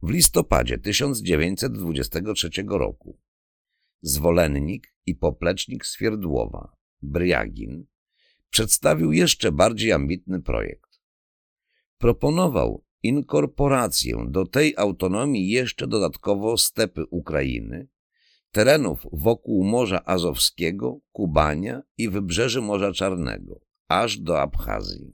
W 0.02 0.10
listopadzie 0.10 0.78
1923 0.78 2.50
roku 2.68 3.18
zwolennik 4.00 4.94
i 5.06 5.14
poplecznik 5.14 5.86
Swierdłowa, 5.86 6.76
Bryagin, 7.02 7.86
przedstawił 8.50 9.12
jeszcze 9.12 9.52
bardziej 9.52 9.92
ambitny 9.92 10.42
projekt. 10.42 11.00
Proponował 11.98 12.84
inkorporację 13.02 14.26
do 14.28 14.46
tej 14.46 14.74
autonomii 14.76 15.48
jeszcze 15.48 15.86
dodatkowo 15.86 16.56
stepy 16.56 17.04
Ukrainy, 17.10 17.88
terenów 18.50 19.06
wokół 19.12 19.64
Morza 19.64 20.04
Azowskiego, 20.04 21.00
Kubania 21.12 21.82
i 21.98 22.08
wybrzeży 22.08 22.60
Morza 22.60 22.92
Czarnego, 22.92 23.60
aż 23.88 24.18
do 24.18 24.40
Abchazji. 24.40 25.12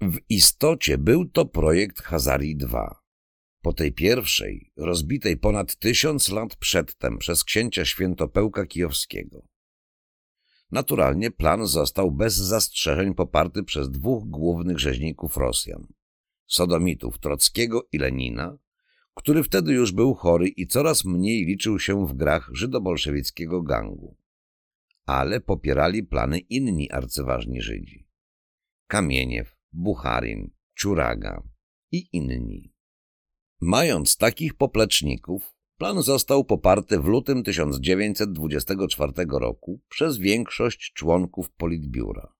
W 0.00 0.18
istocie 0.28 0.98
był 0.98 1.24
to 1.24 1.46
projekt 1.46 2.02
Hazarii 2.02 2.58
II. 2.72 3.01
Po 3.62 3.72
tej 3.72 3.92
pierwszej, 3.92 4.72
rozbitej 4.76 5.36
ponad 5.36 5.76
tysiąc 5.76 6.28
lat 6.28 6.56
przedtem 6.56 7.18
przez 7.18 7.44
księcia 7.44 7.84
Świętopełka 7.84 8.66
Kijowskiego. 8.66 9.46
Naturalnie 10.70 11.30
plan 11.30 11.66
został 11.66 12.10
bez 12.10 12.34
zastrzeżeń 12.34 13.14
poparty 13.14 13.62
przez 13.62 13.90
dwóch 13.90 14.24
głównych 14.24 14.78
rzeźników 14.78 15.36
Rosjan– 15.36 15.86
sodomitów 16.46 17.18
Trockiego 17.18 17.88
i 17.92 17.98
Lenina, 17.98 18.58
który 19.14 19.42
wtedy 19.42 19.72
już 19.72 19.92
był 19.92 20.14
chory 20.14 20.48
i 20.48 20.66
coraz 20.66 21.04
mniej 21.04 21.44
liczył 21.44 21.78
się 21.78 22.06
w 22.06 22.14
grach 22.14 22.50
żydobolszewickiego 22.52 23.62
gangu. 23.62 24.16
Ale 25.06 25.40
popierali 25.40 26.02
plany 26.02 26.38
inni 26.38 26.90
arcyważni 26.90 27.62
Żydzi. 27.62 28.08
Kamieniew, 28.86 29.56
Bucharin, 29.72 30.50
Czuraga 30.74 31.42
i 31.92 32.08
inni. 32.12 32.72
Mając 33.64 34.16
takich 34.16 34.54
popleczników, 34.54 35.54
plan 35.78 36.02
został 36.02 36.44
poparty 36.44 37.00
w 37.00 37.04
lutym 37.04 37.42
1924 37.42 39.12
roku 39.40 39.80
przez 39.88 40.18
większość 40.18 40.92
członków 40.92 41.50
Politbiura 41.50 42.32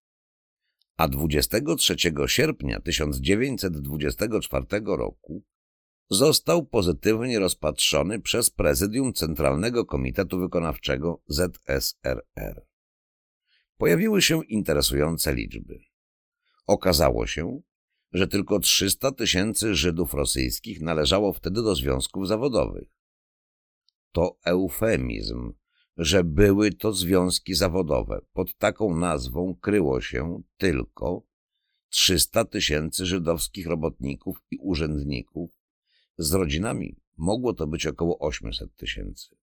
a 1.02 1.08
23 1.08 1.96
sierpnia 2.26 2.80
1924 2.80 4.66
roku 4.84 5.44
został 6.10 6.66
pozytywnie 6.66 7.38
rozpatrzony 7.38 8.20
przez 8.20 8.50
Prezydium 8.50 9.12
Centralnego 9.12 9.84
Komitetu 9.84 10.38
Wykonawczego 10.38 11.22
ZSRR. 11.26 12.66
Pojawiły 13.76 14.22
się 14.22 14.44
interesujące 14.44 15.34
liczby. 15.34 15.78
Okazało 16.66 17.26
się, 17.26 17.60
że 18.12 18.28
tylko 18.28 18.60
300 18.60 19.12
tysięcy 19.12 19.74
Żydów 19.74 20.14
rosyjskich 20.14 20.80
należało 20.80 21.32
wtedy 21.32 21.62
do 21.62 21.74
związków 21.74 22.28
zawodowych. 22.28 22.88
To 24.12 24.38
eufemizm, 24.44 25.52
że 25.96 26.24
były 26.24 26.72
to 26.72 26.92
związki 26.92 27.54
zawodowe. 27.54 28.20
Pod 28.32 28.54
taką 28.56 28.96
nazwą 28.96 29.54
kryło 29.60 30.00
się 30.00 30.42
tylko 30.56 31.22
300 31.88 32.44
tysięcy 32.44 33.06
żydowskich 33.06 33.66
robotników 33.66 34.42
i 34.50 34.56
urzędników. 34.56 35.50
Z 36.18 36.32
rodzinami 36.32 36.96
mogło 37.16 37.54
to 37.54 37.66
być 37.66 37.86
około 37.86 38.18
800 38.18 38.76
tysięcy. 38.76 39.36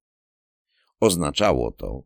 Oznaczało 0.99 1.71
to, 1.71 2.03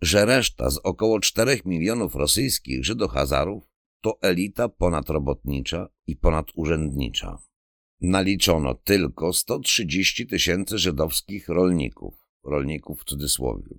że 0.00 0.24
reszta 0.24 0.70
z 0.70 0.78
około 0.78 1.20
4 1.20 1.60
milionów 1.64 2.14
rosyjskich 2.14 2.84
Żydohazarów 2.84 3.73
to 4.04 4.18
elita 4.22 4.68
ponadrobotnicza 4.68 5.88
i 6.06 6.16
ponadurzędnicza. 6.16 7.38
Naliczono 8.00 8.74
tylko 8.74 9.32
130 9.32 10.26
tysięcy 10.26 10.78
żydowskich 10.78 11.48
rolników 11.48 12.14
rolników 12.44 13.00
w 13.00 13.04
cudzysłowie, 13.04 13.78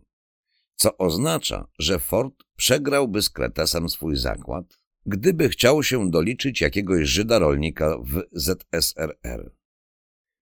co 0.76 0.98
oznacza, 0.98 1.68
że 1.80 2.00
Ford 2.00 2.44
przegrałby 2.56 3.22
z 3.22 3.30
Kretesem 3.30 3.90
swój 3.90 4.16
zakład, 4.16 4.80
gdyby 5.06 5.50
chciał 5.50 5.84
się 5.84 6.12
doliczyć 6.12 6.62
jakiegoś 6.62 7.08
Żyda 7.10 7.40
rolnika 7.40 7.98
w 7.98 8.22
ZSRR. 8.32 9.56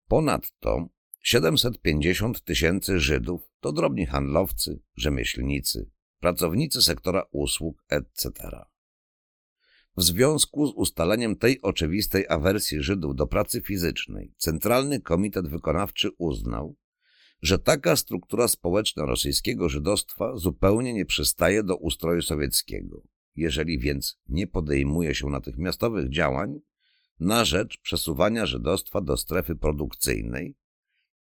Ponadto 0.09 0.89
750 1.21 2.45
tysięcy 2.45 3.01
Żydów 3.01 3.51
to 3.61 3.73
drobni 3.73 4.07
handlowcy, 4.07 4.81
rzemieślnicy, 4.95 5.91
pracownicy 6.21 6.83
sektora 6.83 7.23
usług, 7.31 7.85
etc. 7.89 8.33
W 9.97 10.03
związku 10.03 10.67
z 10.67 10.73
ustaleniem 10.75 11.37
tej 11.37 11.63
oczywistej 11.63 12.29
awersji 12.29 12.83
Żydów 12.83 13.17
do 13.17 13.27
pracy 13.27 13.61
fizycznej, 13.61 14.33
Centralny 14.37 15.01
Komitet 15.01 15.49
Wykonawczy 15.49 16.11
uznał, 16.19 16.77
że 17.43 17.59
taka 17.59 17.97
struktura 17.97 18.49
społeczna 18.49 19.05
rosyjskiego 19.05 19.69
żydostwa 19.69 20.37
zupełnie 20.37 20.93
nie 20.93 21.07
przystaje 21.07 21.63
do 21.63 21.77
ustroju 21.77 22.23
sowieckiego, 22.23 23.03
jeżeli 23.37 23.79
więc 23.79 24.19
nie 24.29 24.47
podejmuje 24.47 25.15
się 25.15 25.27
natychmiastowych 25.27 26.11
działań 26.11 26.61
na 27.21 27.45
rzecz 27.45 27.79
przesuwania 27.81 28.47
żydostwa 28.47 29.01
do 29.01 29.17
strefy 29.17 29.55
produkcyjnej, 29.55 30.57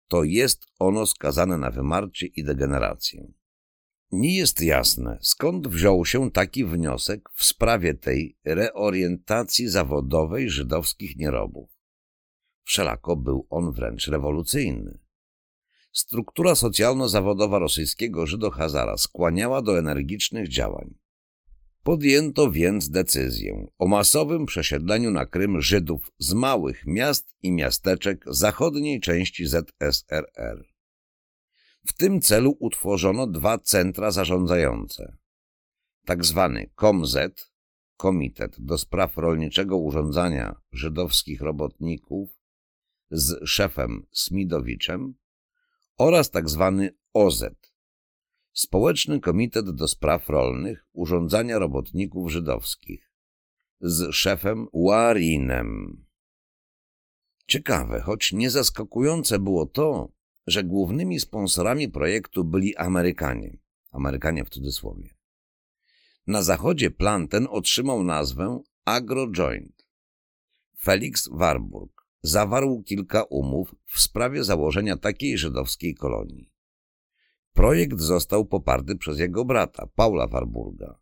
to 0.08 0.24
jest 0.24 0.66
ono 0.78 1.06
skazane 1.06 1.58
na 1.58 1.70
wymarcie 1.70 2.26
i 2.26 2.44
degenerację. 2.44 3.32
Nie 4.12 4.36
jest 4.36 4.60
jasne, 4.60 5.18
skąd 5.20 5.68
wziął 5.68 6.04
się 6.04 6.30
taki 6.30 6.64
wniosek 6.64 7.28
w 7.34 7.44
sprawie 7.44 7.94
tej 7.94 8.38
reorientacji 8.44 9.68
zawodowej 9.68 10.50
żydowskich 10.50 11.16
nierobów. 11.16 11.70
Wszelako 12.64 13.16
był 13.16 13.46
on 13.50 13.72
wręcz 13.72 14.08
rewolucyjny. 14.08 14.98
Struktura 15.92 16.54
socjalno-zawodowa 16.54 17.58
rosyjskiego 17.58 18.26
Żydo-Hazara 18.26 18.96
skłaniała 18.96 19.62
do 19.62 19.78
energicznych 19.78 20.48
działań. 20.48 20.94
Podjęto 21.82 22.50
więc 22.50 22.90
decyzję 22.90 23.66
o 23.78 23.86
masowym 23.86 24.46
przesiedleniu 24.46 25.10
na 25.10 25.26
Krym 25.26 25.60
Żydów 25.60 26.12
z 26.18 26.32
małych 26.32 26.86
miast 26.86 27.34
i 27.42 27.52
miasteczek 27.52 28.24
zachodniej 28.26 29.00
części 29.00 29.46
ZSRR. 29.46 30.71
W 31.86 31.92
tym 31.92 32.20
celu 32.20 32.56
utworzono 32.60 33.26
dwa 33.26 33.58
centra 33.58 34.10
zarządzające. 34.10 35.16
Tak 36.04 36.24
zwany 36.24 36.70
KOMZ, 36.74 37.16
Komitet 37.96 38.56
do 38.58 38.78
Spraw 38.78 39.16
Rolniczego 39.16 39.76
Urządzania 39.76 40.54
Żydowskich 40.72 41.40
Robotników 41.40 42.30
z 43.10 43.48
szefem 43.48 44.06
Smidowiczem 44.12 45.14
oraz 45.98 46.30
tak 46.30 46.48
zwany 46.48 46.94
OZ, 47.12 47.44
Społeczny 48.52 49.20
Komitet 49.20 49.70
do 49.70 49.88
Spraw 49.88 50.28
Rolnych 50.28 50.86
Urządzania 50.92 51.58
Robotników 51.58 52.30
Żydowskich 52.30 53.12
z 53.80 54.14
szefem 54.14 54.66
Warinem. 54.74 56.04
Ciekawe, 57.46 58.00
choć 58.00 58.32
niezaskakujące 58.32 59.38
było 59.38 59.66
to, 59.66 60.12
że 60.46 60.64
głównymi 60.64 61.20
sponsorami 61.20 61.88
projektu 61.88 62.44
byli 62.44 62.76
Amerykanie, 62.76 63.58
Amerykanie 63.90 64.44
w 64.44 64.50
cudzysłowie. 64.50 65.14
Na 66.26 66.42
zachodzie 66.42 66.90
plan 66.90 67.28
ten 67.28 67.46
otrzymał 67.50 68.04
nazwę 68.04 68.60
AgroJoint. 68.84 69.86
Felix 70.80 71.28
Warburg 71.32 72.06
zawarł 72.22 72.82
kilka 72.82 73.22
umów 73.22 73.74
w 73.86 74.00
sprawie 74.00 74.44
założenia 74.44 74.96
takiej 74.96 75.38
żydowskiej 75.38 75.94
kolonii. 75.94 76.52
Projekt 77.52 78.00
został 78.00 78.46
poparty 78.46 78.96
przez 78.96 79.18
jego 79.18 79.44
brata, 79.44 79.86
Paula 79.94 80.26
Warburga, 80.26 80.98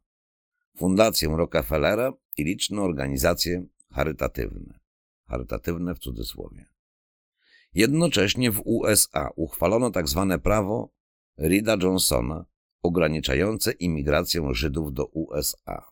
Fundację 0.77 1.29
Rockefellera 1.29 2.13
i 2.37 2.45
liczne 2.45 2.83
organizacje 2.83 3.67
charytatywne. 3.91 4.79
Charytatywne 5.27 5.95
w 5.95 5.99
cudzysłowie. 5.99 6.67
Jednocześnie 7.75 8.51
w 8.51 8.63
USA 8.65 9.31
uchwalono 9.37 9.91
tzw. 9.91 10.27
Tak 10.31 10.43
prawo 10.43 10.93
Rida 11.39 11.77
Johnsona 11.83 12.45
ograniczające 12.83 13.73
imigrację 13.73 14.49
Żydów 14.53 14.93
do 14.93 15.07
USA. 15.07 15.91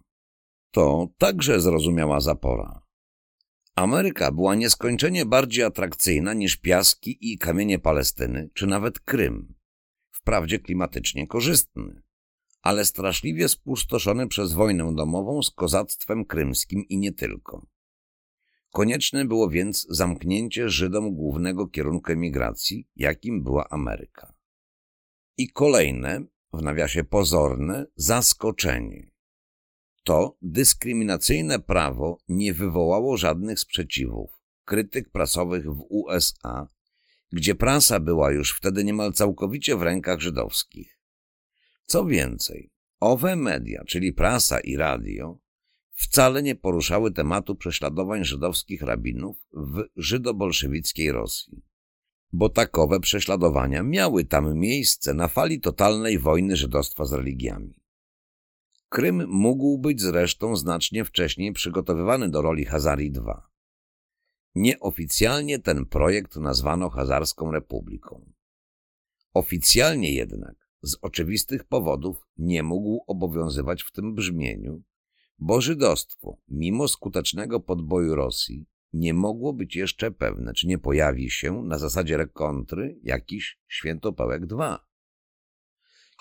To 0.70 1.08
także 1.18 1.60
zrozumiała 1.60 2.20
zapora. 2.20 2.82
Ameryka 3.74 4.32
była 4.32 4.54
nieskończenie 4.54 5.26
bardziej 5.26 5.64
atrakcyjna 5.64 6.34
niż 6.34 6.56
piaski 6.56 7.32
i 7.32 7.38
kamienie 7.38 7.78
Palestyny, 7.78 8.50
czy 8.54 8.66
nawet 8.66 9.00
Krym. 9.00 9.54
Wprawdzie 10.10 10.58
klimatycznie 10.58 11.26
korzystny, 11.26 12.02
ale 12.62 12.84
straszliwie 12.84 13.48
spustoszony 13.48 14.28
przez 14.28 14.52
wojnę 14.52 14.94
domową 14.94 15.42
z 15.42 15.50
kozactwem 15.50 16.24
krymskim 16.24 16.84
i 16.88 16.98
nie 16.98 17.12
tylko. 17.12 17.66
Konieczne 18.72 19.24
było 19.24 19.50
więc 19.50 19.86
zamknięcie 19.90 20.68
Żydom 20.68 21.14
głównego 21.14 21.66
kierunku 21.66 22.12
emigracji, 22.12 22.88
jakim 22.96 23.42
była 23.42 23.68
Ameryka. 23.68 24.34
I 25.36 25.48
kolejne, 25.48 26.24
w 26.52 26.62
nawiasie 26.62 27.04
pozorne, 27.04 27.86
zaskoczenie. 27.96 29.10
To 30.04 30.36
dyskryminacyjne 30.42 31.58
prawo 31.58 32.18
nie 32.28 32.54
wywołało 32.54 33.16
żadnych 33.16 33.60
sprzeciwów, 33.60 34.30
krytyk 34.64 35.10
prasowych 35.10 35.64
w 35.64 35.84
USA, 35.88 36.68
gdzie 37.32 37.54
prasa 37.54 38.00
była 38.00 38.32
już 38.32 38.56
wtedy 38.56 38.84
niemal 38.84 39.12
całkowicie 39.12 39.76
w 39.76 39.82
rękach 39.82 40.20
żydowskich. 40.20 40.98
Co 41.86 42.06
więcej, 42.06 42.70
owe 43.00 43.36
media, 43.36 43.84
czyli 43.86 44.12
prasa 44.12 44.60
i 44.60 44.76
radio, 44.76 45.38
wcale 45.98 46.42
nie 46.42 46.54
poruszały 46.54 47.12
tematu 47.12 47.56
prześladowań 47.56 48.24
żydowskich 48.24 48.82
rabinów 48.82 49.36
w 49.52 49.84
żydobolszewickiej 49.96 51.12
Rosji. 51.12 51.62
Bo 52.32 52.48
takowe 52.48 53.00
prześladowania 53.00 53.82
miały 53.82 54.24
tam 54.24 54.58
miejsce 54.58 55.14
na 55.14 55.28
fali 55.28 55.60
totalnej 55.60 56.18
wojny 56.18 56.56
żydostwa 56.56 57.04
z 57.04 57.12
religiami. 57.12 57.74
Krym 58.88 59.28
mógł 59.28 59.78
być 59.78 60.00
zresztą 60.00 60.56
znacznie 60.56 61.04
wcześniej 61.04 61.52
przygotowywany 61.52 62.30
do 62.30 62.42
roli 62.42 62.64
Hazarii 62.64 63.12
II. 63.16 63.42
Nieoficjalnie 64.54 65.58
ten 65.58 65.86
projekt 65.86 66.36
nazwano 66.36 66.90
Hazarską 66.90 67.50
Republiką. 67.50 68.32
Oficjalnie 69.34 70.14
jednak, 70.14 70.68
z 70.82 70.96
oczywistych 71.02 71.64
powodów, 71.64 72.26
nie 72.36 72.62
mógł 72.62 73.04
obowiązywać 73.06 73.82
w 73.82 73.92
tym 73.92 74.14
brzmieniu, 74.14 74.82
bo 75.38 75.60
żydostwo, 75.60 76.36
mimo 76.48 76.88
skutecznego 76.88 77.60
podboju 77.60 78.14
Rosji, 78.14 78.66
nie 78.92 79.14
mogło 79.14 79.52
być 79.52 79.76
jeszcze 79.76 80.10
pewne, 80.10 80.52
czy 80.52 80.66
nie 80.66 80.78
pojawi 80.78 81.30
się 81.30 81.62
na 81.62 81.78
zasadzie 81.78 82.16
rekontry 82.16 82.98
jakiś 83.02 83.58
świętopełek 83.68 84.42
II. 84.58 84.76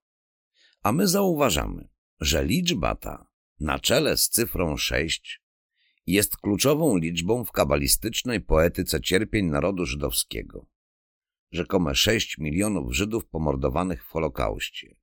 a 0.82 0.93
my 0.93 1.09
zauważamy, 1.09 1.89
że 2.20 2.45
liczba 2.45 2.95
ta, 2.95 3.26
na 3.61 3.78
czele 3.78 4.16
z 4.16 4.28
cyfrą 4.28 4.76
6, 4.76 5.43
jest 6.09 6.36
kluczową 6.36 6.96
liczbą 6.96 7.44
w 7.44 7.52
kabalistycznej 7.52 8.40
poetyce 8.40 9.00
cierpień 9.00 9.46
narodu 9.46 9.86
żydowskiego. 9.86 10.66
Rzekome 11.52 11.94
6 11.94 12.38
milionów 12.38 12.94
Żydów 12.94 13.26
pomordowanych 13.26 14.04
w 14.04 14.09
Holokauście. 14.09 14.96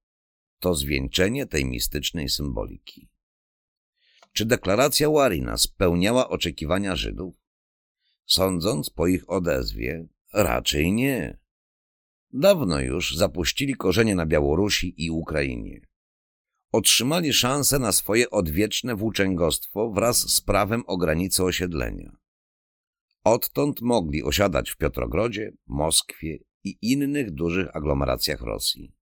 To 0.59 0.75
zwieńczenie 0.75 1.45
tej 1.45 1.65
mistycznej 1.65 2.29
symboliki. 2.29 3.09
Czy 4.31 4.45
deklaracja 4.45 5.09
Warina 5.09 5.57
spełniała 5.57 6.29
oczekiwania 6.29 6.95
Żydów? 6.95 7.35
Sądząc 8.25 8.89
po 8.89 9.07
ich 9.07 9.29
odezwie, 9.29 10.07
raczej 10.33 10.91
nie. 10.91 11.37
Dawno 12.33 12.79
już 12.79 13.15
zapuścili 13.15 13.75
korzenie 13.75 14.15
na 14.15 14.25
Białorusi 14.25 15.05
i 15.05 15.11
Ukrainie. 15.11 15.81
Otrzymali 16.75 17.33
szansę 17.33 17.79
na 17.79 17.91
swoje 17.91 18.29
odwieczne 18.29 18.95
włóczęgostwo 18.95 19.91
wraz 19.91 20.33
z 20.33 20.41
prawem 20.41 20.83
o 20.87 20.97
granicy 20.97 21.43
osiedlenia. 21.43 22.15
Odtąd 23.23 23.81
mogli 23.81 24.23
osiadać 24.23 24.69
w 24.69 24.77
Piotrogrodzie, 24.77 25.53
Moskwie 25.67 26.39
i 26.63 26.77
innych 26.81 27.31
dużych 27.31 27.75
aglomeracjach 27.75 28.41
Rosji. 28.41 28.93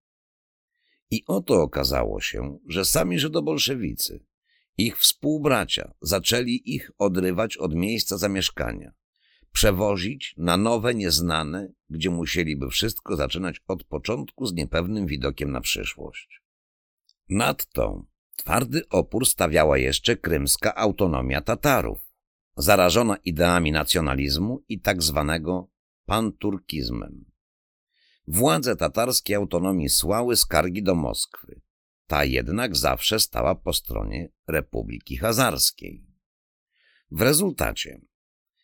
I 1.11 1.23
oto 1.27 1.61
okazało 1.61 2.21
się, 2.21 2.59
że 2.67 2.85
sami 2.85 3.19
Żydobolszewicy, 3.19 4.25
ich 4.77 4.99
współbracia, 4.99 5.93
zaczęli 6.01 6.61
ich 6.65 6.91
odrywać 6.97 7.57
od 7.57 7.75
miejsca 7.75 8.17
zamieszkania, 8.17 8.91
przewozić 9.51 10.33
na 10.37 10.57
nowe, 10.57 10.95
nieznane, 10.95 11.73
gdzie 11.89 12.09
musieliby 12.09 12.69
wszystko 12.69 13.15
zaczynać 13.15 13.61
od 13.67 13.83
początku 13.83 14.45
z 14.45 14.53
niepewnym 14.53 15.07
widokiem 15.07 15.51
na 15.51 15.61
przyszłość. 15.61 16.42
Nadto 17.29 18.05
twardy 18.35 18.89
opór 18.89 19.25
stawiała 19.25 19.77
jeszcze 19.77 20.17
krymska 20.17 20.75
autonomia 20.75 21.41
Tatarów, 21.41 21.99
zarażona 22.57 23.17
ideami 23.17 23.71
nacjonalizmu 23.71 24.63
i 24.69 24.79
tak 24.81 25.03
zwanego 25.03 25.69
panturkizmem. 26.05 27.25
Władze 28.27 28.75
tatarskiej 28.75 29.35
autonomii 29.35 29.89
słały 29.89 30.37
skargi 30.37 30.83
do 30.83 30.95
Moskwy. 30.95 31.61
Ta 32.07 32.25
jednak 32.25 32.75
zawsze 32.75 33.19
stała 33.19 33.55
po 33.55 33.73
stronie 33.73 34.29
Republiki 34.47 35.17
Hazarskiej. 35.17 36.05
W 37.11 37.21
rezultacie, 37.21 38.01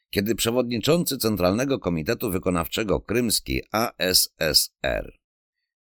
kiedy 0.09 0.35
przewodniczący 0.35 1.17
Centralnego 1.17 1.79
Komitetu 1.79 2.31
Wykonawczego 2.31 3.01
Krymskiej 3.01 3.63
ASSR, 3.71 5.19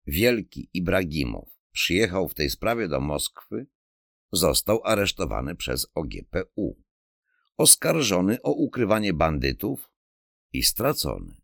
Wielki 0.06 0.70
Ibragimow, 0.74 1.57
przyjechał 1.78 2.28
w 2.28 2.34
tej 2.34 2.50
sprawie 2.50 2.88
do 2.88 3.00
Moskwy, 3.00 3.66
został 4.32 4.80
aresztowany 4.84 5.56
przez 5.56 5.86
OGPU, 5.94 6.82
oskarżony 7.56 8.42
o 8.42 8.52
ukrywanie 8.52 9.12
bandytów 9.12 9.90
i 10.52 10.62
stracony. 10.62 11.36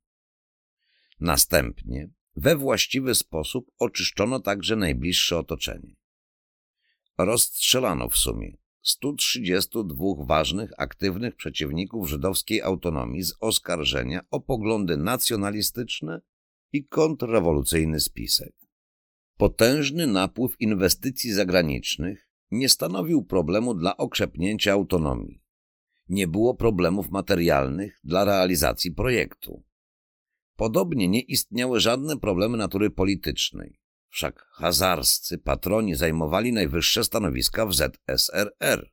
Następnie 1.20 2.10
we 2.36 2.56
właściwy 2.56 3.14
sposób 3.14 3.70
oczyszczono 3.78 4.40
także 4.40 4.76
najbliższe 4.76 5.38
otoczenie. 5.38 5.96
Rozstrzelano 7.18 8.08
w 8.08 8.16
sumie 8.16 8.56
132 8.82 10.04
ważnych, 10.26 10.70
aktywnych 10.78 11.36
przeciwników 11.36 12.08
żydowskiej 12.08 12.62
autonomii 12.62 13.22
z 13.22 13.34
oskarżenia 13.40 14.20
o 14.30 14.40
poglądy 14.40 14.96
nacjonalistyczne 14.96 16.20
i 16.72 16.86
kontrrewolucyjny 16.86 18.00
spisek. 18.00 18.63
Potężny 19.36 20.06
napływ 20.06 20.60
inwestycji 20.60 21.32
zagranicznych 21.32 22.28
nie 22.50 22.68
stanowił 22.68 23.24
problemu 23.24 23.74
dla 23.74 23.96
okrzepnięcia 23.96 24.72
autonomii. 24.72 25.42
Nie 26.08 26.28
było 26.28 26.54
problemów 26.54 27.10
materialnych 27.10 28.00
dla 28.04 28.24
realizacji 28.24 28.92
projektu. 28.92 29.64
Podobnie 30.56 31.08
nie 31.08 31.20
istniały 31.20 31.80
żadne 31.80 32.18
problemy 32.18 32.56
natury 32.56 32.90
politycznej. 32.90 33.80
Wszak 34.08 34.46
hazarscy 34.52 35.38
patroni 35.38 35.94
zajmowali 35.94 36.52
najwyższe 36.52 37.04
stanowiska 37.04 37.66
w 37.66 37.74
ZSRR. 37.74 38.90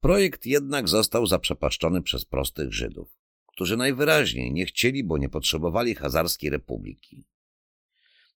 Projekt 0.00 0.46
jednak 0.46 0.88
został 0.88 1.26
zaprzepaszczony 1.26 2.02
przez 2.02 2.24
prostych 2.24 2.72
Żydów, 2.72 3.08
którzy 3.46 3.76
najwyraźniej 3.76 4.52
nie 4.52 4.66
chcieli, 4.66 5.04
bo 5.04 5.18
nie 5.18 5.28
potrzebowali 5.28 5.94
Hazarskiej 5.94 6.50
Republiki. 6.50 7.26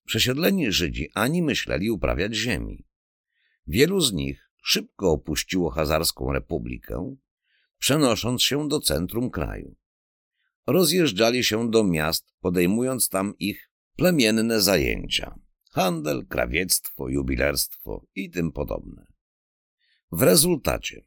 Przesiedleni 0.05 0.73
Żydzi 0.73 1.11
ani 1.15 1.43
myśleli 1.43 1.91
uprawiać 1.91 2.35
ziemi. 2.35 2.87
Wielu 3.67 4.01
z 4.01 4.13
nich 4.13 4.51
szybko 4.63 5.11
opuściło 5.11 5.71
Hazarską 5.71 6.33
Republikę, 6.33 7.17
przenosząc 7.79 8.43
się 8.43 8.69
do 8.69 8.81
centrum 8.81 9.31
kraju. 9.31 9.77
Rozjeżdżali 10.67 11.45
się 11.45 11.71
do 11.71 11.85
miast, 11.85 12.35
podejmując 12.41 13.09
tam 13.09 13.35
ich 13.39 13.71
plemienne 13.97 14.61
zajęcia 14.61 15.39
handel, 15.75 16.27
krawiectwo, 16.27 17.09
jubilerstwo 17.09 18.07
i 18.15 18.31
tym 18.31 18.53
podobne. 18.53 19.07
W 20.13 20.23
rezultacie 20.23 21.05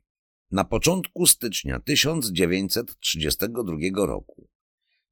na 0.52 0.64
początku 0.64 1.26
stycznia 1.26 1.80
1932 1.80 4.06
roku 4.06 4.50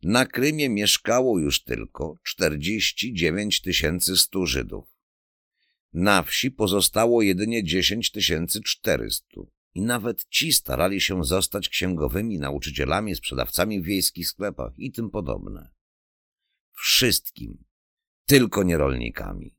na 0.06 0.26
Krymie 0.26 0.70
mieszkało 0.70 1.40
już 1.40 1.64
tylko 1.64 2.16
49 2.24 3.62
100 4.16 4.46
Żydów. 4.46 4.86
Na 5.94 6.24
wsi 6.24 6.52
pozostało 6.52 7.22
jedynie 7.22 7.64
10 7.64 8.12
400 8.66 9.26
i 9.74 9.82
nawet 9.82 10.26
ci 10.30 10.54
starali 10.54 11.02
się 11.02 11.24
zostać 11.24 11.70
księgowymi, 11.70 12.40
nauczycielami, 12.40 13.16
sprzedawcami 13.16 13.82
w 13.82 13.86
wiejskich 13.86 14.28
sklepach 14.28 14.74
i 14.78 14.92
tym 14.92 15.10
podobne. 15.10 15.72
Wszystkim, 16.74 17.64
tylko 18.26 18.64
nie 18.64 18.78
rolnikami. 18.78 19.56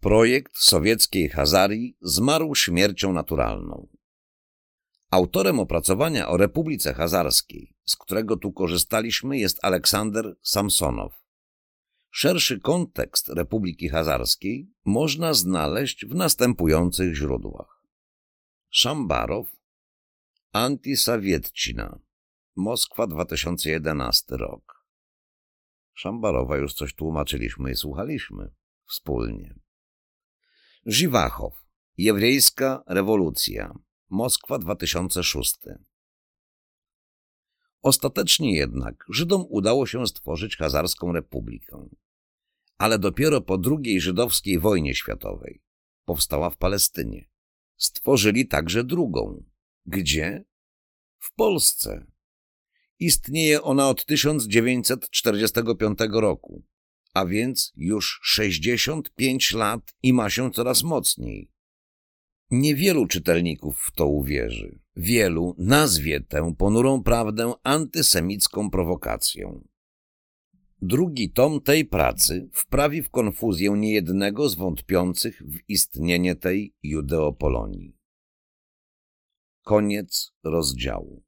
Projekt 0.00 0.56
sowieckiej 0.56 1.28
Hazarii 1.28 1.96
zmarł 2.00 2.54
śmiercią 2.54 3.12
naturalną. 3.12 3.88
Autorem 5.14 5.60
opracowania 5.60 6.28
o 6.28 6.36
Republice 6.36 6.94
Hazarskiej, 6.94 7.74
z 7.84 7.96
którego 7.96 8.36
tu 8.36 8.52
korzystaliśmy, 8.52 9.38
jest 9.38 9.64
Aleksander 9.64 10.36
Samsonow. 10.42 11.12
Szerszy 12.10 12.60
kontekst 12.60 13.28
Republiki 13.28 13.88
Hazarskiej 13.88 14.70
można 14.84 15.34
znaleźć 15.34 16.06
w 16.06 16.14
następujących 16.14 17.14
źródłach. 17.14 17.82
Szambarow, 18.70 19.46
Antisawietcina, 20.52 21.98
Moskwa 22.56 23.06
2011 23.06 24.36
rok. 24.36 24.86
Szambarowa 25.92 26.56
już 26.56 26.74
coś 26.74 26.94
tłumaczyliśmy 26.94 27.70
i 27.70 27.76
słuchaliśmy 27.76 28.50
wspólnie. 28.86 29.54
Żywachow, 30.86 31.52
Jewryjska 31.96 32.84
rewolucja, 32.86 33.74
Moskwa 34.14 34.58
2006. 34.58 35.58
Ostatecznie 37.82 38.56
jednak 38.56 39.04
Żydom 39.08 39.44
udało 39.48 39.86
się 39.86 40.06
stworzyć 40.06 40.56
Hazarską 40.56 41.12
Republikę. 41.12 41.88
Ale 42.78 42.98
dopiero 42.98 43.40
po 43.40 43.58
II 43.84 44.00
żydowskiej 44.00 44.58
wojnie 44.58 44.94
światowej 44.94 45.62
powstała 46.04 46.50
w 46.50 46.56
Palestynie. 46.56 47.28
Stworzyli 47.76 48.48
także 48.48 48.84
drugą. 48.84 49.44
Gdzie? 49.86 50.44
W 51.18 51.34
Polsce. 51.34 52.06
Istnieje 52.98 53.62
ona 53.62 53.88
od 53.88 54.04
1945 54.04 55.98
roku, 56.12 56.64
a 57.14 57.26
więc 57.26 57.72
już 57.76 58.20
65 58.22 59.52
lat 59.52 59.94
i 60.02 60.12
ma 60.12 60.30
się 60.30 60.50
coraz 60.50 60.82
mocniej. 60.82 61.53
Niewielu 62.54 63.06
czytelników 63.06 63.80
w 63.80 63.92
to 63.92 64.06
uwierzy. 64.06 64.78
Wielu 64.96 65.54
nazwie 65.58 66.20
tę 66.20 66.54
ponurą 66.58 67.02
prawdę 67.02 67.52
antysemicką 67.62 68.70
prowokacją. 68.70 69.68
Drugi 70.82 71.30
tom 71.30 71.60
tej 71.60 71.84
pracy 71.84 72.48
wprawi 72.52 73.02
w 73.02 73.10
konfuzję 73.10 73.70
niejednego 73.70 74.48
z 74.48 74.54
wątpiących 74.54 75.42
w 75.42 75.58
istnienie 75.68 76.36
tej 76.36 76.74
Judeopolonii. 76.82 77.96
Koniec 79.62 80.32
rozdziału. 80.44 81.22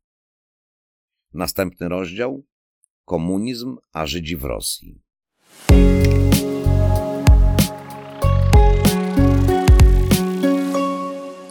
Następny 1.33 1.89
rozdział 1.89 2.45
Komunizm 3.05 3.77
a 3.93 4.07
Żydzi 4.07 4.37
w 4.37 4.45
Rosji. 4.45 5.03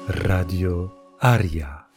Radio 0.08 1.16
Aria. 1.20 1.88